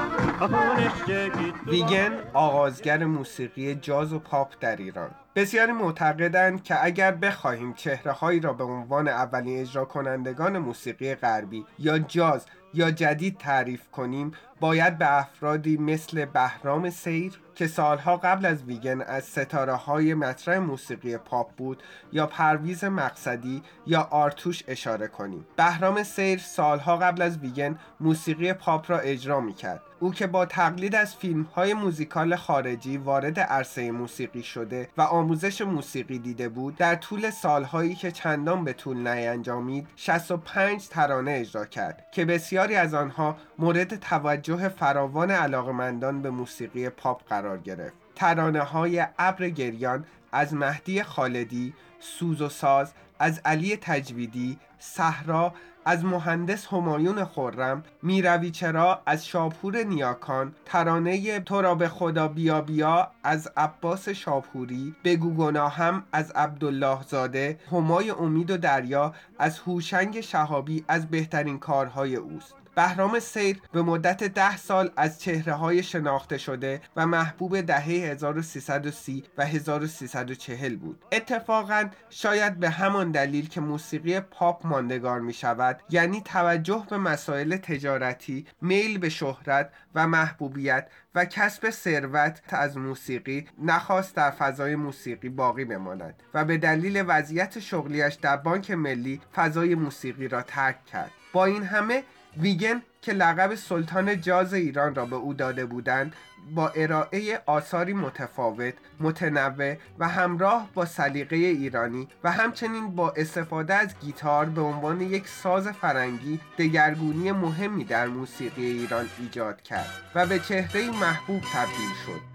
ویگن 1.68 2.12
آغازگر 2.34 3.06
موسیقی 3.06 3.76
جاز 3.76 4.14
و 4.14 4.20
پاپ 4.20 4.54
در 4.60 4.76
ایران. 4.76 5.10
بسیاری 5.36 5.72
معتقدند 5.72 6.64
که 6.64 6.86
اگر 6.86 7.12
بخواهیم 7.12 7.74
چهره 7.74 8.12
هایی 8.12 8.40
را 8.40 8.54
به 8.54 8.64
عنوان 8.64 9.08
اولین 9.08 9.62
اجرا 9.62 9.86
کنندگان 9.86 10.58
موسیقی 10.58 11.16
غربی 11.16 11.66
یا 11.80 12.00
جاز 12.00 12.46
یا 12.74 12.92
جدید 12.92 13.38
تعریف 13.38 13.90
کنیم 13.92 14.32
باید 14.60 14.98
به 14.98 15.20
افرادی 15.20 15.78
مثل 15.78 16.26
بهرام 16.26 16.90
سیر 16.90 17.40
که 17.56 17.68
سالها 17.68 18.18
قبل 18.18 18.46
از 18.46 18.64
ویگن 18.64 19.02
از 19.02 19.24
ستاره 19.24 19.74
های 19.74 20.14
مطرح 20.14 20.58
موسیقی 20.58 21.18
پاپ 21.18 21.52
بود 21.56 21.84
یا 22.12 22.28
پرویز 22.28 22.84
مقصدی 22.84 23.64
یا 23.88 24.08
آرتوش 24.12 24.64
اشاره 24.68 25.08
کنیم. 25.08 25.46
بهرام 25.56 26.04
سیر 26.04 26.40
سالها 26.40 26.98
قبل 26.98 27.22
از 27.22 27.38
ویگن 27.38 27.80
موسیقی 28.00 28.54
پاپ 28.54 28.92
را 28.92 29.00
اجرا 29.00 29.42
می 29.42 29.54
کرد 29.54 29.82
او 30.02 30.12
که 30.12 30.28
با 30.28 30.46
تقلید 30.46 30.96
از 30.96 31.16
فیلم 31.16 31.44
های 31.44 31.74
موزیکال 31.74 32.36
خارجی 32.36 32.98
وارد 32.98 33.40
عرصه 33.40 33.92
موسیقی 33.92 34.44
شده 34.44 34.90
و 34.98 35.02
آموزش 35.02 35.62
موسیقی 35.62 36.20
دیده 36.20 36.50
بود 36.50 36.76
در 36.76 36.96
طول 36.96 37.30
سالهایی 37.30 37.96
که 37.96 38.12
چندان 38.12 38.64
به 38.64 38.74
طول 38.74 39.08
نینجامید 39.08 39.88
65 39.96 40.88
ترانه 40.88 41.32
اجرا 41.32 41.66
کرد 41.66 42.06
که 42.12 42.26
بسیاری 42.26 42.76
از 42.76 42.94
آنها 42.94 43.38
مورد 43.60 43.96
توجه 43.96 44.70
فراوان 44.70 45.32
علاقمندان 45.32 46.22
به 46.22 46.30
موسیقی 46.30 46.90
پاپ 46.90 47.28
قرار 47.28 47.58
گرفت. 47.58 47.94
ترانه 48.16 48.62
های 48.62 49.08
ابر 49.20 49.50
گریان 49.50 50.06
از 50.32 50.54
مهدی 50.54 51.04
خالدی 51.04 51.74
سوز 52.00 52.42
و 52.42 52.50
ساز 52.50 52.94
از 53.20 53.42
علی 53.46 53.78
تجویدی 53.78 54.60
صحرا 54.80 55.54
از 55.86 56.06
مهندس 56.06 56.68
همایون 56.68 57.26
خرم 57.26 57.84
می‌روی 58.02 58.52
چرا 58.52 59.02
از 59.06 59.28
شاپور 59.28 59.84
نیاکان 59.84 60.56
ترانه 60.66 61.40
تو 61.40 61.62
را 61.62 61.76
به 61.76 61.88
خدا 61.88 62.28
بیا 62.28 62.62
بیا 62.62 63.12
از 63.24 63.50
عباس 63.58 64.10
شاپوری 64.10 64.96
بگو 65.04 65.34
گناهم 65.34 66.04
از 66.12 66.32
عبدالله 66.32 67.04
زاده 67.08 67.60
همای 67.72 68.10
امید 68.10 68.52
و 68.52 68.58
دریا 68.58 69.14
از 69.40 69.60
هوشنگ 69.60 70.22
شهابی 70.22 70.86
از 70.88 71.08
بهترین 71.08 71.60
کارهای 71.60 72.16
اوست. 72.16 72.61
بهرام 72.76 73.20
سیر 73.20 73.62
به 73.72 73.82
مدت 73.82 74.24
ده 74.24 74.58
سال 74.58 74.92
از 74.98 75.22
چهره 75.22 75.54
های 75.54 75.84
شناخته 75.84 76.38
شده 76.38 76.82
و 76.96 77.08
محبوب 77.08 77.62
دهه 77.62 77.86
1330 77.86 79.24
و 79.38 79.46
1340 79.46 80.76
بود. 80.76 81.06
اتفاقا 81.12 81.90
شاید 82.10 82.60
به 82.60 82.70
همان 82.70 83.12
دلیل 83.12 83.50
که 83.50 83.62
موسیقی 83.62 84.20
پاپ 84.20 84.68
ماندگار 84.68 85.20
می 85.20 85.34
شود 85.34 85.80
یعنی 85.90 86.22
توجه 86.22 86.86
به 86.90 86.98
مسائل 86.98 87.58
تجارتی 87.58 88.46
میل 88.62 88.98
به 88.98 89.10
شهرت 89.10 89.70
و 89.96 90.08
محبوبیت 90.08 90.88
و 91.16 91.26
کسب 91.26 91.70
ثروت 91.70 92.42
از 92.50 92.78
موسیقی 92.78 93.48
نخواست 93.64 94.16
در 94.16 94.32
فضای 94.32 94.76
موسیقی 94.76 95.30
باقی 95.30 95.66
بماند 95.66 96.24
و 96.34 96.46
به 96.46 96.58
دلیل 96.58 97.04
وضعیت 97.08 97.60
شغلیش 97.60 98.14
در 98.14 98.38
بانک 98.38 98.72
ملی 98.72 99.22
فضای 99.36 99.76
موسیقی 99.76 100.28
را 100.28 100.42
ترک 100.42 100.86
کرد. 100.86 101.12
با 101.34 101.46
این 101.46 101.64
همه 101.64 102.04
ویگن 102.38 102.82
که 103.02 103.14
لقب 103.14 103.56
سلطان 103.56 104.22
جاز 104.22 104.54
ایران 104.54 104.96
را 104.96 105.06
به 105.06 105.16
او 105.16 105.34
داده 105.34 105.66
بودند 105.66 106.16
با 106.56 106.70
ارائه 106.70 107.42
آثاری 107.46 107.94
متفاوت، 107.94 108.74
متنوع 109.00 109.76
و 110.00 110.08
همراه 110.08 110.70
با 110.74 110.86
سلیقه 110.86 111.36
ایرانی 111.36 112.08
و 112.24 112.32
همچنین 112.32 112.96
با 112.96 113.14
استفاده 113.18 113.74
از 113.74 113.96
گیتار 114.02 114.46
به 114.46 114.62
عنوان 114.62 115.02
یک 115.02 115.28
ساز 115.28 115.68
فرنگی 115.68 116.40
دگرگونی 116.58 117.32
مهمی 117.32 117.84
در 117.84 118.08
موسیقی 118.08 118.66
ایران 118.66 119.06
ایجاد 119.20 119.62
کرد 119.62 119.90
و 120.16 120.26
به 120.26 120.40
چهره 120.40 120.92
محبوب 120.92 121.42
تبدیل 121.54 121.92
شد. 122.06 122.32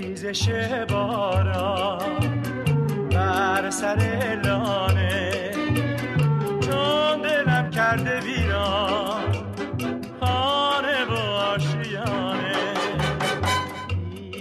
ریزش 0.00 0.48
باران 0.88 2.42
بر 3.10 3.70
سر 3.70 4.40
لانه 4.44 5.59
کرده 7.90 8.20
ویران 8.20 9.32
خانه 10.20 11.04
و 11.04 11.58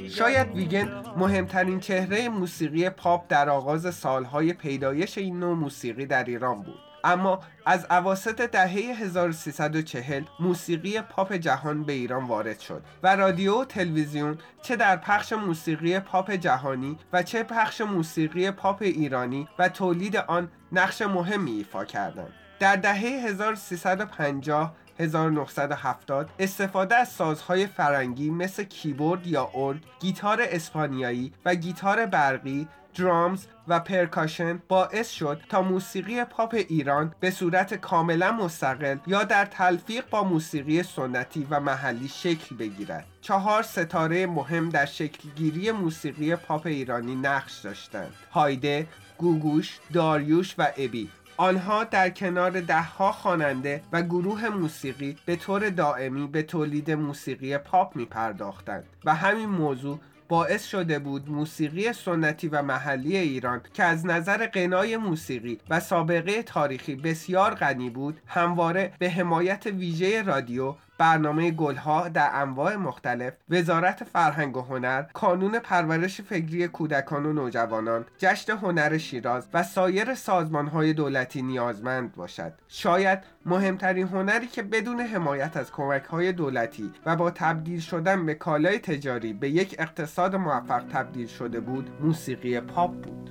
شاید 0.09 0.55
ویگن 0.55 1.03
مهمترین 1.17 1.79
چهره 1.79 2.29
موسیقی 2.29 2.89
پاپ 2.89 3.25
در 3.29 3.49
آغاز 3.49 3.95
سالهای 3.95 4.53
پیدایش 4.53 5.17
این 5.17 5.39
نوع 5.39 5.55
موسیقی 5.55 6.05
در 6.05 6.23
ایران 6.23 6.61
بود. 6.63 6.79
اما 7.03 7.39
از 7.65 7.85
اواسط 7.89 8.41
دهه 8.41 8.67
1340 8.67 10.23
موسیقی 10.39 11.01
پاپ 11.01 11.33
جهان 11.33 11.83
به 11.83 11.93
ایران 11.93 12.25
وارد 12.25 12.59
شد 12.59 12.81
و 13.03 13.15
رادیو 13.15 13.61
و 13.61 13.65
تلویزیون 13.65 14.37
چه 14.61 14.75
در 14.75 14.95
پخش 14.95 15.33
موسیقی 15.33 15.99
پاپ 15.99 16.31
جهانی 16.31 16.97
و 17.13 17.23
چه 17.23 17.43
پخش 17.43 17.81
موسیقی 17.81 18.51
پاپ 18.51 18.81
ایرانی 18.81 19.47
و 19.59 19.69
تولید 19.69 20.17
آن 20.17 20.51
نقش 20.71 21.01
مهمی 21.01 21.51
ایفا 21.51 21.85
کردند. 21.85 22.33
در 22.59 22.75
دهه 22.75 22.99
1350 22.99 24.75
1970 24.99 26.29
استفاده 26.39 26.95
از 26.95 27.09
سازهای 27.09 27.67
فرنگی 27.67 28.29
مثل 28.29 28.63
کیبورد 28.63 29.27
یا 29.27 29.49
ارگ، 29.55 29.81
گیتار 29.99 30.39
اسپانیایی 30.41 31.33
و 31.45 31.55
گیتار 31.55 32.05
برقی، 32.05 32.67
درامز 32.95 33.45
و 33.67 33.79
پرکاشن 33.79 34.61
باعث 34.67 35.09
شد 35.09 35.41
تا 35.49 35.61
موسیقی 35.61 36.23
پاپ 36.23 36.53
ایران 36.53 37.13
به 37.19 37.31
صورت 37.31 37.73
کاملا 37.73 38.31
مستقل 38.31 38.97
یا 39.07 39.23
در 39.23 39.45
تلفیق 39.45 40.09
با 40.09 40.23
موسیقی 40.23 40.83
سنتی 40.83 41.47
و 41.49 41.59
محلی 41.59 42.07
شکل 42.07 42.55
بگیرد. 42.55 43.05
چهار 43.21 43.63
ستاره 43.63 44.27
مهم 44.27 44.69
در 44.69 44.85
شکلگیری 44.85 45.71
موسیقی 45.71 46.35
پاپ 46.35 46.65
ایرانی 46.65 47.15
نقش 47.15 47.59
داشتند. 47.59 48.13
هایده، 48.31 48.87
گوگوش، 49.17 49.79
داریوش 49.93 50.55
و 50.57 50.67
ابی 50.77 51.09
آنها 51.39 51.83
در 51.83 52.09
کنار 52.09 52.61
دهها 52.61 53.11
خواننده 53.11 53.81
و 53.91 54.01
گروه 54.01 54.49
موسیقی 54.49 55.17
به 55.25 55.35
طور 55.35 55.69
دائمی 55.69 56.27
به 56.27 56.43
تولید 56.43 56.91
موسیقی 56.91 57.57
پاپ 57.57 57.95
می 57.95 58.05
پرداختند 58.05 58.83
و 59.05 59.15
همین 59.15 59.49
موضوع 59.49 59.99
باعث 60.27 60.65
شده 60.65 60.99
بود 60.99 61.29
موسیقی 61.29 61.93
سنتی 61.93 62.47
و 62.47 62.61
محلی 62.61 63.17
ایران 63.17 63.61
که 63.73 63.83
از 63.83 64.05
نظر 64.05 64.47
قنای 64.47 64.97
موسیقی 64.97 65.59
و 65.69 65.79
سابقه 65.79 66.43
تاریخی 66.43 66.95
بسیار 66.95 67.55
غنی 67.55 67.89
بود 67.89 68.21
همواره 68.27 68.93
به 68.99 69.09
حمایت 69.09 69.65
ویژه 69.65 70.23
رادیو 70.23 70.75
برنامه 70.99 71.51
گلها 71.51 72.09
در 72.09 72.29
انواع 72.33 72.75
مختلف 72.75 73.33
وزارت 73.49 74.03
فرهنگ 74.03 74.57
و 74.57 74.61
هنر 74.61 75.03
کانون 75.13 75.59
پرورش 75.59 76.21
فکری 76.21 76.67
کودکان 76.67 77.25
و 77.25 77.33
نوجوانان 77.33 78.05
جشن 78.17 78.53
هنر 78.53 78.97
شیراز 78.97 79.47
و 79.53 79.63
سایر 79.63 80.15
سازمانهای 80.15 80.93
دولتی 80.93 81.41
نیازمند 81.41 82.15
باشد. 82.15 82.53
شاید 82.67 83.19
مهمترین 83.45 84.07
هنری 84.07 84.47
که 84.47 84.63
بدون 84.63 84.99
حمایت 84.99 85.57
از 85.57 85.71
کمکهای 85.71 86.31
دولتی 86.31 86.91
و 87.05 87.15
با 87.15 87.31
تبدیل 87.31 87.79
شدن 87.79 88.25
به 88.25 88.33
کالای 88.33 88.79
تجاری 88.79 89.33
به 89.33 89.49
یک 89.49 89.75
اقتصاد 89.79 90.35
موفق 90.35 90.83
تبدیل 90.93 91.27
شده 91.27 91.59
بود 91.59 91.89
موسیقی 92.01 92.59
پاپ 92.59 92.91
بود. 92.91 93.29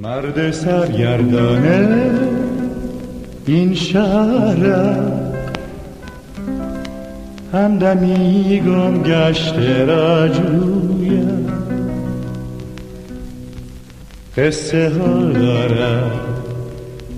مرد 0.00 0.50
سرگردانه 0.50 2.10
این 3.46 3.74
شهر 3.74 4.94
همدمی 7.54 8.60
گم 8.60 9.02
گشته 9.02 9.84
را 9.84 10.28
جویم. 10.28 11.46
قصه 14.36 14.88
ها 14.88 15.32
دارد 15.32 16.12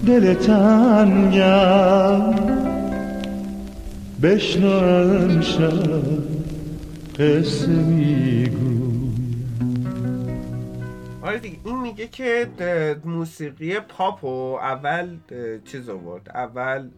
دل 0.06 0.34
تنگم. 0.34 2.34
بشنو 4.22 4.68
امشب 4.68 5.72
قصه 7.18 7.68
میگو 7.68 8.86
آره 11.22 11.38
دیگه 11.38 11.56
این 11.64 11.80
میگه 11.80 12.06
که 12.06 12.46
موسیقی 13.04 13.80
پاپ 13.80 14.24
رو 14.24 14.58
اول 14.62 15.08
چیز 15.64 15.88
آورد؟ 15.88 16.30
اول 16.34 16.88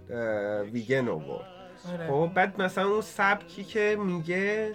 ویگن 0.72 1.08
آورد. 1.08 1.57
آره. 1.92 2.06
خب 2.06 2.30
بعد 2.34 2.62
مثلا 2.62 2.88
اون 2.88 3.00
سبکی 3.00 3.64
که 3.64 3.96
میگه 4.00 4.74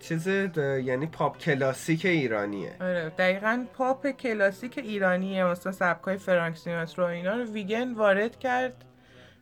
چیز 0.00 0.26
یعنی 0.26 1.06
پاپ 1.06 1.38
کلاسیک 1.38 2.06
ایرانیه. 2.06 2.76
آره 2.80 3.08
دقیقا 3.08 3.66
پاپ 3.74 4.06
کلاسیک 4.10 4.78
ایرانیه. 4.78 5.44
مثلا 5.44 5.72
سبکای 5.72 6.16
فرانک 6.16 6.56
سیناترا 6.56 7.08
اینا 7.08 7.34
رو 7.34 7.44
ویگن 7.44 7.92
وارد 7.92 8.38
کرد 8.38 8.84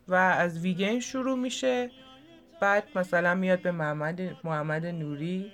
و 0.07 0.15
از 0.15 0.59
ویگن 0.59 0.99
شروع 0.99 1.37
میشه. 1.37 1.91
بعد 2.61 2.83
مثلا 2.95 3.35
میاد 3.35 3.61
به 3.61 3.71
محمد 3.71 4.21
محمد 4.43 4.85
نوری 4.85 5.51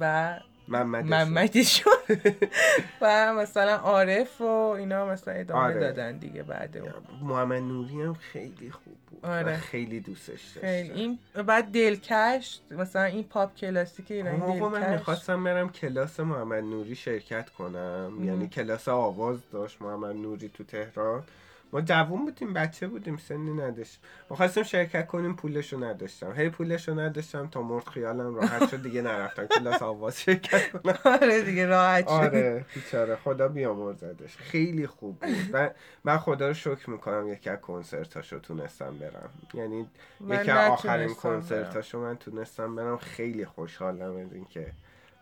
و 0.00 0.34
محمدشون 0.68 1.92
و 3.02 3.34
مثلا 3.34 3.76
عارف 3.76 4.40
و 4.40 4.44
اینا 4.44 5.06
مثلا 5.06 5.34
ادامه 5.34 5.60
آره. 5.60 5.80
دادن 5.80 6.16
دیگه 6.18 6.42
بعد 6.42 6.76
اون. 6.76 6.92
محمد 7.22 7.62
نوری 7.62 8.02
هم 8.02 8.14
خیلی 8.14 8.70
خوب 8.70 8.94
بود 9.10 9.26
آره. 9.26 9.44
من 9.44 9.56
خیلی 9.56 10.00
دوستش 10.00 10.30
داشتم. 10.44 10.60
خیلی. 10.60 10.90
این 10.92 11.18
بعد 11.46 11.64
دلکش 11.72 12.60
مثلا 12.70 13.02
این 13.02 13.24
پاپ 13.24 13.54
کلاسیک 13.54 14.10
ایرانی 14.10 14.42
آقا 14.42 14.68
من 14.68 14.80
دلکش. 14.80 14.92
می‌خواستم 14.92 15.44
برم 15.44 15.68
کلاس 15.68 16.20
محمد 16.20 16.64
نوری 16.64 16.94
شرکت 16.94 17.50
کنم. 17.50 18.12
یعنی 18.24 18.48
کلاس 18.48 18.88
آواز 18.88 19.38
داشت 19.52 19.82
محمد 19.82 20.16
نوری 20.16 20.48
تو 20.48 20.64
تهران. 20.64 21.22
ما 21.72 21.80
جوون 21.80 22.24
بودیم 22.24 22.52
بچه 22.52 22.88
بودیم 22.88 23.16
سنی 23.16 23.52
نداشت 23.52 24.00
ما 24.30 24.36
خواستیم 24.36 24.62
شرکت 24.62 25.06
کنیم 25.06 25.36
پولشو 25.36 25.84
نداشتم. 25.84 26.32
هی 26.32 26.48
پولشو 26.48 27.00
نداشتم 27.00 27.46
تا 27.46 27.62
مرد 27.62 27.88
خیالم 27.88 28.34
راحت 28.34 28.68
شد 28.68 28.82
دیگه 28.82 29.02
نرفتم. 29.02 29.46
کلاس 29.46 29.82
آواز 29.82 30.20
شرکت 30.20 30.72
کنم. 30.72 30.98
آره 31.04 31.42
دیگه 31.42 31.66
راحت 31.66 32.08
شد. 32.08 32.12
آره 32.12 32.64
بیچاره. 32.74 33.16
خدا 33.16 33.48
بیامرزدش. 33.48 34.36
خیلی 34.36 34.86
خوب 34.86 35.18
بود. 35.18 35.34
و 35.52 35.70
من 36.04 36.18
خدا 36.18 36.48
رو 36.48 36.54
شکر 36.54 36.90
می‌کنم 36.90 37.28
یکی 37.28 37.50
از 37.50 37.58
کنسرتاشو 37.58 38.38
تونستم 38.38 38.94
برم. 38.98 39.30
یعنی 39.54 39.86
یکی 40.28 40.50
از 40.50 40.70
آخرین. 40.70 41.14
کنسرتاشو 41.14 42.00
من 42.00 42.16
تونستم 42.16 42.76
برم. 42.76 42.96
خیلی 42.96 43.44
خوشحالم 43.44 44.16
از 44.16 44.32
اینکه 44.32 44.72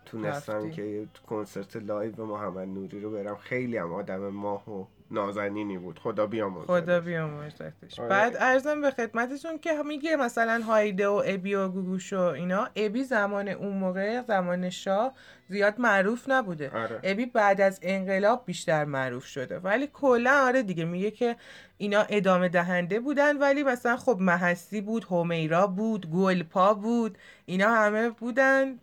تونستم. 0.07 0.71
که 0.71 1.07
کنسرت 1.29 1.77
live 1.77 2.27
محمد 2.27 2.69
نوری 2.69 3.01
رو 3.01 3.11
برم. 3.11 3.37
خیلی 3.37 3.77
هم 3.77 3.93
آدم 3.93 4.29
ماه 4.29 4.71
و 4.71 4.85
نازنینی 5.15 5.79
بود. 5.79 5.99
خدا 5.99 6.27
بیامرزدش 6.27 6.67
خدا 6.71 7.01
بیامرزتش. 7.01 8.01
آره. 8.01 8.09
بعد 8.09 8.37
عرضم 8.41 8.81
به 8.81 8.91
خدمتتون 8.91 9.59
که 9.59 9.83
میگه 9.87 10.17
مثلا 10.17 10.63
هایده 10.63 11.09
و 11.09 11.23
ابی 11.27 11.55
و 11.55 11.69
گوگوش 11.69 12.13
و 12.13 12.19
اینا 12.21 12.69
ابی 12.77 13.05
زمان 13.05 13.49
اون 13.49 13.77
موقع 13.77 14.23
زمان 14.23 14.71
شاه 14.71 15.15
زیاد 15.49 15.75
معروف 15.79 16.25
نبوده. 16.29 16.71
آره. 16.71 17.01
ابی 17.03 17.27
بعد 17.27 17.61
از 17.61 17.81
انقلاب 17.83 18.43
بیشتر 18.47 18.85
معروف 18.85 19.25
شده. 19.25 19.59
ولی 19.59 19.89
کلا 19.93 20.47
آره 20.47 20.63
دیگه 20.63 20.85
میگه 20.85 21.11
که 21.11 21.37
اینا 21.79 22.05
ادامه 22.09 22.49
دهنده 22.49 23.01
بودن 23.01 23.39
ولی 23.39 23.63
مثلا 23.63 23.97
خب 23.97 24.17
محسی 24.21 24.81
بود 24.81 25.07
همیرا 25.11 25.67
بود 25.67 26.11
گلپا 26.11 26.75
بود 26.75 27.19
اینا 27.47 27.75
همه 27.75 28.11
بودن 28.11 28.79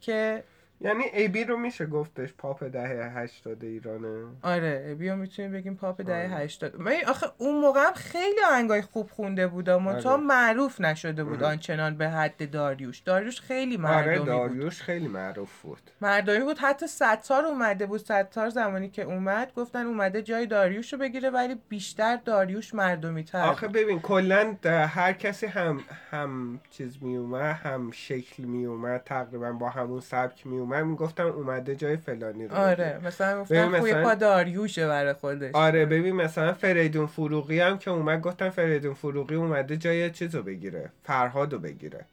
که 0.00 0.44
یعنی 0.84 1.04
ایبی 1.12 1.44
رو 1.44 1.56
میشه 1.56 1.86
گفتش 1.86 2.32
پاپ 2.38 2.64
دهه 2.64 3.12
هشتاد 3.16 3.64
ایرانه. 3.64 4.24
آره 4.42 4.94
بیا 4.98 5.16
می‌تونیم 5.16 5.52
بگیم 5.52 5.74
پاپ 5.76 6.02
دهه 6.02 6.16
آره. 6.34 6.44
80 6.44 6.80
من 6.80 6.92
آخه 7.08 7.26
اون 7.38 7.60
موقع 7.60 7.80
هم 7.86 7.92
خیلی 7.92 8.40
آهنگای 8.50 8.82
خوب 8.82 9.10
خونده 9.10 9.46
بود 9.46 9.68
اما 9.68 9.94
تا 9.94 10.10
آره. 10.12 10.22
معروف 10.22 10.80
نشده 10.80 11.24
بود 11.24 11.42
آنچنان 11.42 11.96
به 11.96 12.08
حد 12.08 12.50
داریوش. 12.50 12.98
داریوش 12.98 13.40
خیلی 13.40 13.76
مردمی 13.76 14.10
آره 14.10 14.18
بود. 14.18 14.26
داریوش 14.28 14.82
خیلی 14.82 15.08
معروف 15.08 15.62
بود. 15.62 15.90
مردمی 16.00 16.44
بود. 16.44 16.58
حتی 16.58 16.86
ستار 16.86 17.46
اومده 17.46 17.86
بود. 17.86 18.00
ستار 18.00 18.48
زمانی 18.48 18.88
که 18.90 19.02
اومد 19.02 19.52
گفتن 19.56 19.86
اومده 19.86 20.22
جای 20.22 20.46
داریوش 20.46 20.92
رو 20.92 20.98
بگیره 20.98 21.30
ولی 21.30 21.56
بیشتر 21.68 22.16
داریوش 22.16 22.74
مردمی 22.74 23.24
تر 23.24 23.44
آخه 23.44 23.68
ببین 23.68 24.00
کلا 24.00 24.56
هر 24.64 25.12
کسی 25.12 25.46
هم 25.46 25.80
هم 26.10 26.60
چیز 26.70 27.02
می 27.02 27.16
اومد 27.16 27.42
هم 27.56 27.90
شکل 27.90 28.42
می 28.42 28.64
اومد 28.64 29.02
تقریبا 29.04 29.52
با 29.52 29.68
همون 29.68 30.00
سبک 30.00 30.46
می 30.46 30.58
اومد 30.72 30.84
می‌گفتم 30.84 31.26
اومده 31.26 31.76
جای 31.76 31.96
فلانی 31.96 32.46
رو 32.48 32.54
آره. 32.56 33.00
مثلا 33.04 33.40
گفتن 33.42 33.80
خوی 33.80 33.90
مثلا- 33.92 34.02
پا 34.04 34.14
داریوشه 34.14 34.88
برای 34.88 35.12
خودش 35.12 35.54
آره 35.54 35.86
ببین 35.86 36.16
مثلا 36.16 36.52
فریدون 36.52 37.06
فروغی 37.06 37.60
هم 37.60 37.78
که 37.78 37.90
اومد 37.90 38.20
گفتن 38.20 38.50
فریدون 38.50 38.94
فروغی 38.94 39.34
اومده 39.34 39.76
جای 39.76 40.10
چیز 40.10 40.34
رو 40.34 40.42
بگیره 40.42 40.90
فرهاد 41.04 41.52
رو 41.52 41.58
بگیره 41.58 42.04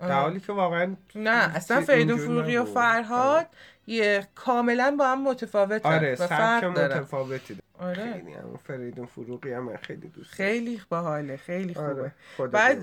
در 0.00 0.06
آره. 0.06 0.14
حالی 0.14 0.40
که 0.40 0.52
واقعا 0.52 0.94
نه 1.14 1.56
اصلا 1.56 1.80
فریدون 1.80 2.16
فروغی 2.18 2.56
و 2.56 2.60
نبود. 2.62 2.74
فرهاد 2.74 3.46
یه 3.86 4.26
کاملا 4.34 4.96
با 4.98 5.06
هم 5.06 5.22
متفاوتن 5.22 5.92
آره 5.92 6.12
و 6.12 6.26
فرق 6.26 6.64
متفاوتی. 6.64 7.58
آره. 7.78 8.12
خیلی 8.12 8.32
همون 8.32 8.56
فریدون 8.56 9.06
فروغی 9.06 9.52
هم 9.52 9.64
من 9.64 9.76
خیلی 9.76 10.08
دوست. 10.08 10.30
خیلی 10.30 10.80
باحاله 10.88 11.36
خیلی 11.36 11.74
خوبه. 11.74 12.12
آره 12.38 12.50
بعد 12.50 12.78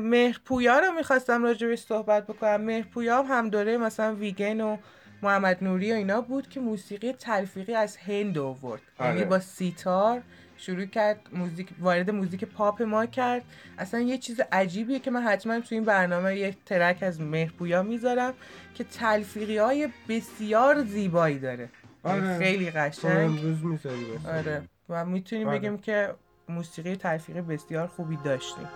مهرپویا 0.00 0.78
رو 0.78 0.92
می‌خواستم 0.92 1.44
راجبش 1.44 1.78
صحبت 1.78 2.26
بکنم. 2.26 2.60
مهرپویا 2.60 3.22
هم, 3.22 3.38
هم 3.38 3.50
دوره 3.50 3.78
مثلا 3.78 4.14
ویگن 4.14 4.60
و 4.60 4.76
محمد 5.22 5.64
نوری 5.64 5.92
و 5.92 5.94
اینا 5.94 6.20
بود 6.20 6.48
که 6.48 6.60
موسیقی 6.60 7.12
تلفیقی 7.12 7.74
از 7.74 7.96
هند 7.96 8.38
آورد. 8.38 8.82
آره. 8.98 9.10
یعنی 9.10 9.24
با 9.24 9.38
سیتار 9.38 10.22
شروع 10.58 10.84
کرد 10.84 11.20
موزیک 11.32 11.68
وارد 11.80 12.10
موزیک 12.10 12.44
پاپ 12.44 12.82
ما 12.82 13.06
کرد. 13.06 13.42
اصلا 13.78 14.00
یه 14.00 14.18
چیز 14.18 14.40
عجیبیه 14.52 14.98
که 14.98 15.10
من 15.10 15.22
حتما 15.22 15.60
تو 15.60 15.74
این 15.74 15.84
برنامه 15.84 16.36
یک 16.36 16.56
ترک 16.66 17.02
از 17.02 17.20
مهرپویا 17.20 17.82
می‌ذارم 17.82 18.34
که 18.74 18.84
تلفیقی 18.84 19.58
های 19.58 19.88
بسیار 20.08 20.82
زیبایی 20.82 21.38
داره. 21.38 21.68
آره. 22.04 22.38
خیلی 22.38 22.70
تو 22.70 22.78
قشنگ 22.78 23.40
مثلا. 23.64 23.92
آره 24.38 24.62
و 24.88 25.04
می‌تونیم 25.04 25.48
آره. 25.48 25.58
بگیم 25.58 25.78
که 25.78 26.14
موسیقی 26.48 26.96
تلفیقی 26.96 27.40
بسیار 27.40 27.86
خوبی 27.86 28.18
داشتیم 28.24 28.68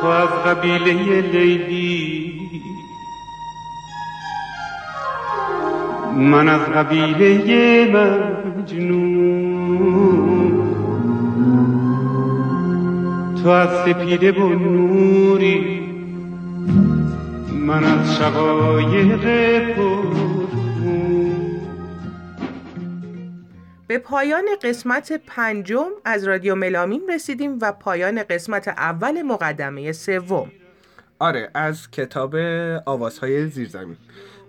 تو 0.00 0.06
از 0.06 0.28
قبیله 0.28 1.20
لیلی 1.20 2.40
من 6.16 6.48
از 6.48 6.60
قبیله 6.60 7.84
مجنون 8.56 9.32
تو 13.42 13.48
از 13.48 13.68
سپیده 13.84 14.32
و 14.32 14.48
نوری 14.48 15.82
من 17.52 17.84
از 17.84 18.16
شقایق 18.16 19.16
پرخون 19.16 19.91
به 23.92 23.98
پایان 23.98 24.44
قسمت 24.62 25.12
پنجم 25.26 25.88
از 26.04 26.24
رادیو 26.24 26.54
ملامیم 26.54 27.06
رسیدیم 27.06 27.58
و 27.60 27.72
پایان 27.72 28.22
قسمت 28.22 28.68
اول 28.68 29.22
مقدمه 29.22 29.92
سوم. 29.92 30.52
آره 31.18 31.50
از 31.54 31.90
کتاب 31.90 32.34
آوازهای 32.86 33.46
زیرزمین. 33.46 33.96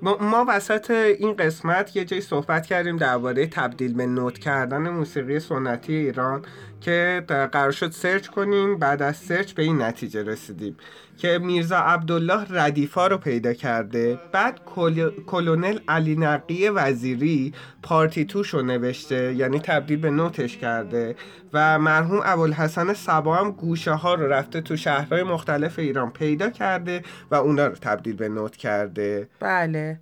ما, 0.02 0.18
ما 0.22 0.46
وسط 0.48 0.92
این 0.92 1.36
قسمت 1.36 1.96
یه 1.96 2.06
جای 2.06 2.22
صحبت 2.22 2.66
کردیم 2.66 2.98
درباره 2.98 3.48
تبدیل 3.48 3.94
به 3.94 4.06
نوت 4.06 4.38
کردن 4.38 4.90
موسیقی 4.90 5.40
سنتی 5.40 5.94
ایران 5.94 6.46
که 6.82 7.24
قرار 7.28 7.72
شد 7.72 7.92
سرچ 7.92 8.28
کنیم 8.28 8.80
بعد 8.80 9.02
از 9.02 9.18
سرچ 9.18 9.54
به 9.54 9.64
این 9.64 9.82
نتیجه 9.82 10.24
رسیدیم. 10.24 10.78
که 11.18 11.40
میرزا 11.40 11.78
عبدالله 11.78 12.46
ردیفا 12.50 13.08
رو 13.08 13.18
پیدا 13.18 13.54
کرده. 13.54 14.20
بعد 14.32 14.60
کل... 14.66 15.10
کلونل 15.26 15.80
علی 15.88 16.16
نقی 16.16 16.70
وزیری 16.70 17.54
پارتیتوش 17.84 18.50
رو 18.50 18.62
نوشته 18.62 19.34
یعنی 19.34 19.60
تبدیل 19.60 20.00
به 20.00 20.10
نوتش 20.10 20.58
کرده. 20.58 21.16
و 21.54 21.80
مرحوم 21.80 22.22
ابوالحسن 22.24 22.94
صبا 22.94 23.36
هم 23.36 23.52
گوشه 23.52 23.92
ها 23.92 24.14
رو 24.14 24.28
رفته 24.28 24.62
تو 24.62 24.76
شهرهای 24.76 25.24
مختلف 25.24 25.80
ایران 25.80 26.12
پیدا 26.12 26.50
کرده 26.50 27.04
و 27.32 27.36
اونا 27.36 27.68
رو 27.68 27.76
تبدیل 27.76 28.16
به 28.16 28.30
نوت 28.30 28.56
کرده. 28.56 29.30
بله. 29.40 30.00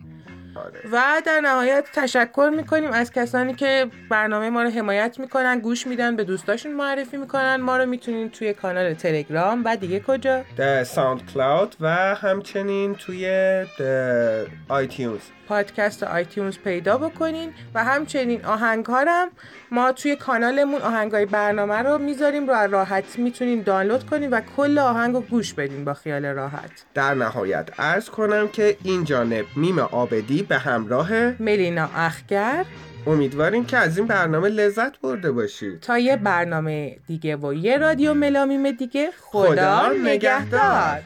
آره. 0.55 0.79
و 0.91 1.21
در 1.25 1.39
نهایت 1.39 1.85
تشکر 1.93 2.51
می‌کنیم 2.55 2.91
از 2.91 3.11
کسانی 3.11 3.53
که 3.53 3.87
برنامه 4.09 4.49
ما 4.49 4.63
رو 4.63 4.69
حمایت 4.69 5.19
می‌کنن 5.19 5.59
گوش 5.59 5.87
میدن 5.87 6.15
به 6.15 6.23
دوستاشون 6.23 6.71
معرفی 6.73 7.17
می‌کنن. 7.17 7.55
ما 7.55 7.77
رو 7.77 7.85
می‌تونین 7.85 8.29
توی 8.29 8.53
کانال 8.53 8.93
تلگرام 8.93 9.61
و 9.65 9.77
دیگه 9.77 9.99
کجا؟ 9.99 10.43
در 10.57 10.83
ساوند 10.83 11.33
کلاود 11.33 11.75
و 11.79 11.89
همچنین 12.15 12.95
توی 12.95 13.25
آیتیونز 14.69 15.21
پادکست 15.51 16.03
آیتیونز 16.03 16.57
پیدا 16.57 16.97
بکنین 16.97 17.53
و 17.75 17.83
همچنین 17.83 18.45
آهنگ 18.45 18.85
هم 18.89 19.29
ما 19.71 19.91
توی 19.91 20.15
کانالمون 20.15 20.81
آهنگ 20.81 21.11
های 21.11 21.25
برنامه 21.25 21.75
رو 21.75 21.97
می‌ذاریم 21.97 22.47
رو 22.47 22.55
راحت 22.71 23.19
می‌تونین 23.19 23.61
دانلود 23.61 24.09
کنین 24.09 24.29
و 24.29 24.41
کل 24.57 24.79
آهنگ 24.79 25.15
رو 25.15 25.21
گوش 25.21 25.53
بدین 25.53 25.85
با 25.85 25.93
خیال 25.93 26.25
راحت. 26.25 26.71
در 26.93 27.13
نهایت 27.13 27.69
عرض 27.79 28.09
کنم 28.09 28.47
که 28.47 28.77
این 28.83 29.03
جانب 29.03 29.45
میم 29.55 29.79
آبدی 29.79 30.43
به 30.43 30.57
همراه 30.57 31.11
ملینا 31.41 31.89
اخگر. 31.95 32.65
امیدواریم 33.07 33.65
که 33.65 33.77
از 33.77 33.97
این 33.97 34.07
برنامه 34.07 34.49
لذت 34.49 34.99
برده 35.01 35.31
باشید. 35.31 35.79
تا 35.79 35.97
یه 35.97 36.17
برنامه 36.17 36.97
دیگه 37.07 37.35
و 37.35 37.53
یه 37.53 37.77
رادیو 37.77 38.13
ملامیم 38.13 38.71
دیگه 38.71 39.09
خدا, 39.21 39.51
خدا 39.51 39.91
نگهدار. 39.91 40.09
نگهدار. 40.09 41.01